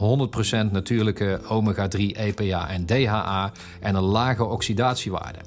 100% 0.69 0.71
natuurlijke 0.71 1.41
omega-3 1.49 2.01
EPA 2.17 2.69
en 2.69 2.87
DHA 2.87 3.53
en 3.81 3.95
een 3.95 4.03
lage 4.03 4.45
oxidatiewaarde. 4.45 5.39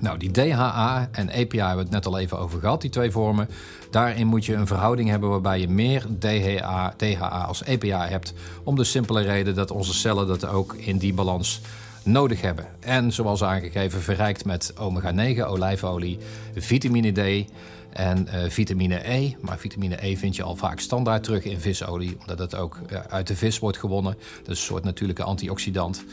Nou, 0.00 0.18
die 0.18 0.30
DHA 0.30 1.08
en 1.12 1.28
EPA 1.28 1.66
hebben 1.66 1.76
we 1.76 1.82
het 1.82 1.90
net 1.90 2.06
al 2.06 2.18
even 2.18 2.38
over 2.38 2.60
gehad, 2.60 2.80
die 2.80 2.90
twee 2.90 3.10
vormen. 3.10 3.48
Daarin 3.90 4.26
moet 4.26 4.44
je 4.44 4.54
een 4.54 4.66
verhouding 4.66 5.08
hebben 5.08 5.28
waarbij 5.28 5.60
je 5.60 5.68
meer 5.68 6.06
DHA, 6.18 6.94
DHA 6.96 7.44
als 7.46 7.64
EPA 7.64 8.08
hebt. 8.08 8.32
Om 8.64 8.76
de 8.76 8.84
simpele 8.84 9.20
reden 9.22 9.54
dat 9.54 9.70
onze 9.70 9.94
cellen 9.94 10.26
dat 10.26 10.46
ook 10.46 10.74
in 10.74 10.98
die 10.98 11.14
balans 11.14 11.60
nodig 12.02 12.40
hebben. 12.40 12.66
En 12.80 13.12
zoals 13.12 13.44
aangegeven, 13.44 14.00
verrijkt 14.00 14.44
met 14.44 14.72
omega-9, 14.78 15.40
olijfolie, 15.46 16.18
vitamine 16.54 17.12
D 17.12 17.50
en 17.92 18.28
uh, 18.28 18.34
vitamine 18.48 19.10
E. 19.10 19.34
Maar 19.40 19.58
vitamine 19.58 20.06
E 20.06 20.16
vind 20.16 20.36
je 20.36 20.42
al 20.42 20.56
vaak 20.56 20.80
standaard 20.80 21.22
terug 21.22 21.44
in 21.44 21.60
visolie, 21.60 22.16
omdat 22.20 22.38
het 22.38 22.54
ook 22.54 22.78
uh, 22.92 22.98
uit 23.08 23.26
de 23.26 23.36
vis 23.36 23.58
wordt 23.58 23.78
gewonnen. 23.78 24.12
Dat 24.38 24.50
is 24.50 24.58
een 24.58 24.66
soort 24.66 24.84
natuurlijke 24.84 25.22
antioxidant. 25.22 26.04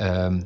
Um, 0.00 0.44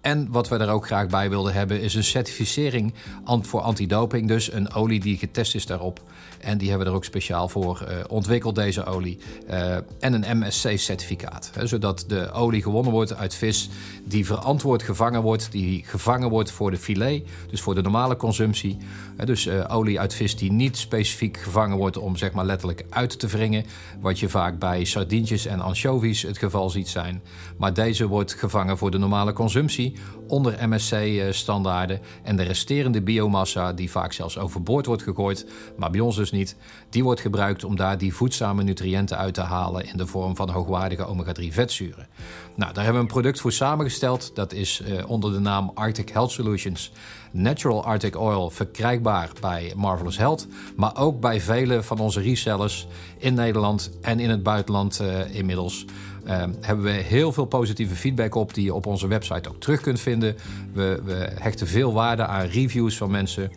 en 0.00 0.30
wat 0.30 0.48
we 0.48 0.56
er 0.56 0.68
ook 0.68 0.86
graag 0.86 1.06
bij 1.06 1.30
wilden 1.30 1.52
hebben, 1.52 1.80
is 1.80 1.94
een 1.94 2.04
certificering 2.04 2.94
voor 3.24 3.60
antidoping. 3.60 4.28
Dus 4.28 4.52
een 4.52 4.72
olie 4.72 5.00
die 5.00 5.16
getest 5.16 5.54
is 5.54 5.66
daarop. 5.66 6.00
En 6.40 6.58
die 6.58 6.68
hebben 6.68 6.86
we 6.86 6.92
er 6.92 6.98
ook 6.98 7.04
speciaal 7.04 7.48
voor 7.48 7.86
uh, 7.88 7.96
ontwikkeld, 8.08 8.54
deze 8.54 8.84
olie. 8.84 9.18
Uh, 9.50 9.74
en 9.74 9.84
een 10.00 10.38
MSC-certificaat. 10.38 11.50
Zodat 11.62 12.04
de 12.08 12.32
olie 12.32 12.62
gewonnen 12.62 12.92
wordt 12.92 13.16
uit 13.16 13.34
vis 13.34 13.68
die 14.04 14.26
verantwoord 14.26 14.82
gevangen 14.82 15.22
wordt. 15.22 15.52
Die 15.52 15.84
gevangen 15.84 16.30
wordt 16.30 16.50
voor 16.50 16.70
de 16.70 16.76
filet, 16.76 17.26
dus 17.50 17.60
voor 17.60 17.74
de 17.74 17.82
normale 17.82 18.16
consumptie. 18.16 18.76
Dus 19.24 19.46
uh, 19.46 19.64
olie 19.68 20.00
uit 20.00 20.14
vis 20.14 20.36
die 20.36 20.52
niet 20.52 20.76
specifiek 20.76 21.36
gevangen 21.36 21.76
wordt 21.76 21.96
om 21.96 22.16
zeg 22.16 22.32
maar 22.32 22.44
letterlijk 22.44 22.84
uit 22.90 23.18
te 23.18 23.26
wringen. 23.26 23.64
Wat 24.00 24.18
je 24.18 24.28
vaak 24.28 24.58
bij 24.58 24.84
sardientjes 24.84 25.46
en 25.46 25.60
anchovies 25.60 26.22
het 26.22 26.38
geval 26.38 26.70
ziet 26.70 26.88
zijn. 26.88 27.22
Maar 27.56 27.74
deze 27.74 28.06
wordt 28.06 28.34
gevangen 28.34 28.78
voor 28.78 28.90
de 28.90 28.98
normale 28.98 29.32
consumptie 29.32 29.89
onder 30.26 30.68
MSC-standaarden. 30.68 32.00
En 32.22 32.36
de 32.36 32.42
resterende 32.42 33.02
biomassa, 33.02 33.72
die 33.72 33.90
vaak 33.90 34.12
zelfs 34.12 34.38
overboord 34.38 34.86
wordt 34.86 35.02
gegooid, 35.02 35.46
maar 35.76 35.90
bij 35.90 36.00
ons 36.00 36.16
dus 36.16 36.30
niet, 36.30 36.56
die 36.90 37.04
wordt 37.04 37.20
gebruikt 37.20 37.64
om 37.64 37.76
daar 37.76 37.98
die 37.98 38.14
voedzame 38.14 38.62
nutriënten 38.62 39.16
uit 39.16 39.34
te 39.34 39.40
halen 39.40 39.86
in 39.86 39.96
de 39.96 40.06
vorm 40.06 40.36
van 40.36 40.50
hoogwaardige 40.50 41.06
omega-3 41.06 41.46
vetzuren. 41.48 42.08
Nou, 42.54 42.72
daar 42.72 42.84
hebben 42.84 43.02
we 43.02 43.08
een 43.08 43.14
product 43.14 43.40
voor 43.40 43.52
samengesteld. 43.52 44.30
Dat 44.34 44.52
is 44.52 44.82
uh, 44.88 45.10
onder 45.10 45.32
de 45.32 45.38
naam 45.38 45.70
Arctic 45.74 46.08
Health 46.08 46.30
Solutions. 46.30 46.92
Natural 47.32 47.84
Arctic 47.84 48.16
Oil 48.16 48.50
verkrijgbaar 48.50 49.30
bij 49.40 49.72
Marvelous 49.76 50.16
Health, 50.16 50.46
maar 50.76 50.96
ook 50.96 51.20
bij 51.20 51.40
vele 51.40 51.82
van 51.82 51.98
onze 51.98 52.20
resellers 52.20 52.86
in 53.18 53.34
Nederland 53.34 53.90
en 54.00 54.20
in 54.20 54.30
het 54.30 54.42
buitenland 54.42 55.00
uh, 55.02 55.34
inmiddels. 55.34 55.84
Uh, 56.26 56.44
hebben 56.60 56.84
we 56.84 56.90
heel 56.90 57.32
veel 57.32 57.44
positieve 57.44 57.94
feedback 57.94 58.34
op 58.34 58.54
die 58.54 58.64
je 58.64 58.74
op 58.74 58.86
onze 58.86 59.06
website 59.06 59.48
ook 59.48 59.60
terug 59.60 59.80
kunt 59.80 60.00
vinden. 60.00 60.36
We, 60.72 61.00
we 61.04 61.30
hechten 61.34 61.66
veel 61.66 61.92
waarde 61.92 62.26
aan 62.26 62.46
reviews 62.46 62.96
van 62.96 63.10
mensen. 63.10 63.50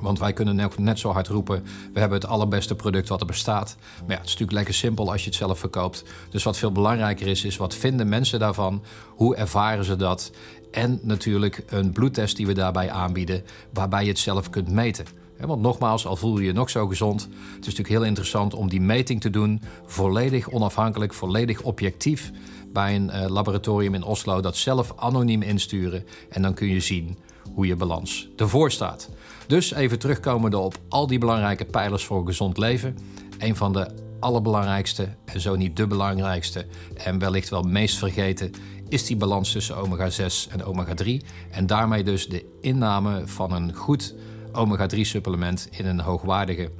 Want 0.00 0.18
wij 0.18 0.32
kunnen 0.32 0.70
net 0.76 0.98
zo 0.98 1.10
hard 1.10 1.28
roepen: 1.28 1.62
we 1.92 2.00
hebben 2.00 2.18
het 2.20 2.28
allerbeste 2.28 2.74
product 2.74 3.08
wat 3.08 3.20
er 3.20 3.26
bestaat. 3.26 3.76
Maar 4.00 4.10
ja, 4.10 4.14
het 4.14 4.24
is 4.24 4.30
natuurlijk 4.30 4.58
lekker 4.58 4.74
simpel 4.74 5.10
als 5.12 5.20
je 5.20 5.28
het 5.28 5.38
zelf 5.38 5.58
verkoopt. 5.58 6.04
Dus 6.30 6.42
wat 6.42 6.58
veel 6.58 6.72
belangrijker 6.72 7.26
is, 7.26 7.44
is 7.44 7.56
wat 7.56 7.74
vinden 7.74 8.08
mensen 8.08 8.38
daarvan? 8.38 8.82
Hoe 9.08 9.36
ervaren 9.36 9.84
ze 9.84 9.96
dat? 9.96 10.30
En 10.70 11.00
natuurlijk 11.02 11.62
een 11.66 11.92
bloedtest 11.92 12.36
die 12.36 12.46
we 12.46 12.52
daarbij 12.52 12.90
aanbieden, 12.90 13.42
waarbij 13.72 14.02
je 14.02 14.08
het 14.08 14.18
zelf 14.18 14.50
kunt 14.50 14.70
meten. 14.70 15.19
Want 15.46 15.62
nogmaals, 15.62 16.06
al 16.06 16.16
voel 16.16 16.38
je 16.38 16.46
je 16.46 16.52
nog 16.52 16.70
zo 16.70 16.86
gezond, 16.86 17.22
het 17.22 17.30
is 17.32 17.56
natuurlijk 17.58 17.88
heel 17.88 18.04
interessant 18.04 18.54
om 18.54 18.68
die 18.68 18.80
meting 18.80 19.20
te 19.20 19.30
doen, 19.30 19.62
volledig 19.86 20.50
onafhankelijk, 20.50 21.14
volledig 21.14 21.62
objectief, 21.62 22.30
bij 22.72 22.94
een 22.94 23.10
uh, 23.14 23.26
laboratorium 23.28 23.94
in 23.94 24.02
Oslo 24.02 24.40
dat 24.40 24.56
zelf 24.56 24.92
anoniem 24.96 25.42
insturen. 25.42 26.04
En 26.28 26.42
dan 26.42 26.54
kun 26.54 26.68
je 26.68 26.80
zien 26.80 27.18
hoe 27.54 27.66
je 27.66 27.76
balans 27.76 28.28
ervoor 28.36 28.70
staat. 28.70 29.08
Dus 29.46 29.72
even 29.72 29.98
terugkomende 29.98 30.58
op 30.58 30.78
al 30.88 31.06
die 31.06 31.18
belangrijke 31.18 31.64
pijlers 31.64 32.04
voor 32.04 32.18
een 32.18 32.26
gezond 32.26 32.58
leven. 32.58 32.98
Een 33.38 33.56
van 33.56 33.72
de 33.72 33.90
allerbelangrijkste, 34.20 35.08
en 35.24 35.40
zo 35.40 35.56
niet 35.56 35.76
de 35.76 35.86
belangrijkste, 35.86 36.66
en 36.94 37.18
wellicht 37.18 37.48
wel 37.48 37.62
meest 37.62 37.98
vergeten, 37.98 38.50
is 38.88 39.06
die 39.06 39.16
balans 39.16 39.52
tussen 39.52 39.76
omega-6 39.76 40.50
en 40.50 40.64
omega-3. 40.64 41.26
En 41.50 41.66
daarmee 41.66 42.04
dus 42.04 42.28
de 42.28 42.44
inname 42.60 43.22
van 43.26 43.52
een 43.52 43.74
goed 43.74 44.14
omega-3 44.52 45.00
supplement 45.00 45.68
in 45.70 45.86
een 45.86 46.00
hoogwaardige 46.00 46.70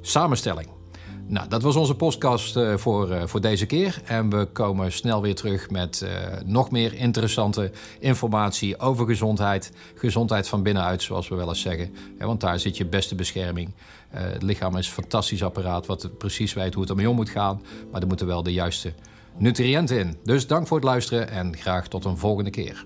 samenstelling. 0.00 0.68
Nou, 1.26 1.48
dat 1.48 1.62
was 1.62 1.76
onze 1.76 1.94
podcast 1.94 2.56
uh, 2.56 2.76
voor, 2.76 3.10
uh, 3.10 3.22
voor 3.26 3.40
deze 3.40 3.66
keer. 3.66 4.00
En 4.04 4.30
we 4.30 4.44
komen 4.52 4.92
snel 4.92 5.22
weer 5.22 5.34
terug 5.34 5.70
met 5.70 6.02
uh, 6.04 6.10
nog 6.44 6.70
meer 6.70 6.94
interessante 6.94 7.70
informatie 7.98 8.78
over 8.78 9.06
gezondheid. 9.06 9.72
Gezondheid 9.94 10.48
van 10.48 10.62
binnenuit, 10.62 11.02
zoals 11.02 11.28
we 11.28 11.34
wel 11.34 11.48
eens 11.48 11.60
zeggen. 11.60 11.94
want 12.18 12.40
daar 12.40 12.58
zit 12.58 12.76
je 12.76 12.86
beste 12.86 13.14
bescherming. 13.14 13.74
het 14.08 14.42
lichaam 14.42 14.76
is 14.76 14.86
een 14.86 14.92
fantastisch 14.92 15.42
apparaat 15.42 15.86
wat 15.86 16.18
precies 16.18 16.52
weet 16.52 16.72
hoe 16.74 16.82
het 16.82 16.90
ermee 16.90 17.10
om 17.10 17.16
moet 17.16 17.30
gaan. 17.30 17.62
Maar 17.92 18.00
er 18.00 18.06
moeten 18.06 18.26
wel 18.26 18.42
de 18.42 18.52
juiste 18.52 18.92
nutriënten 19.38 19.98
in. 19.98 20.16
Dus 20.24 20.46
dank 20.46 20.66
voor 20.66 20.76
het 20.76 20.86
luisteren 20.86 21.28
en 21.28 21.56
graag 21.56 21.88
tot 21.88 22.04
een 22.04 22.18
volgende 22.18 22.50
keer. 22.50 22.84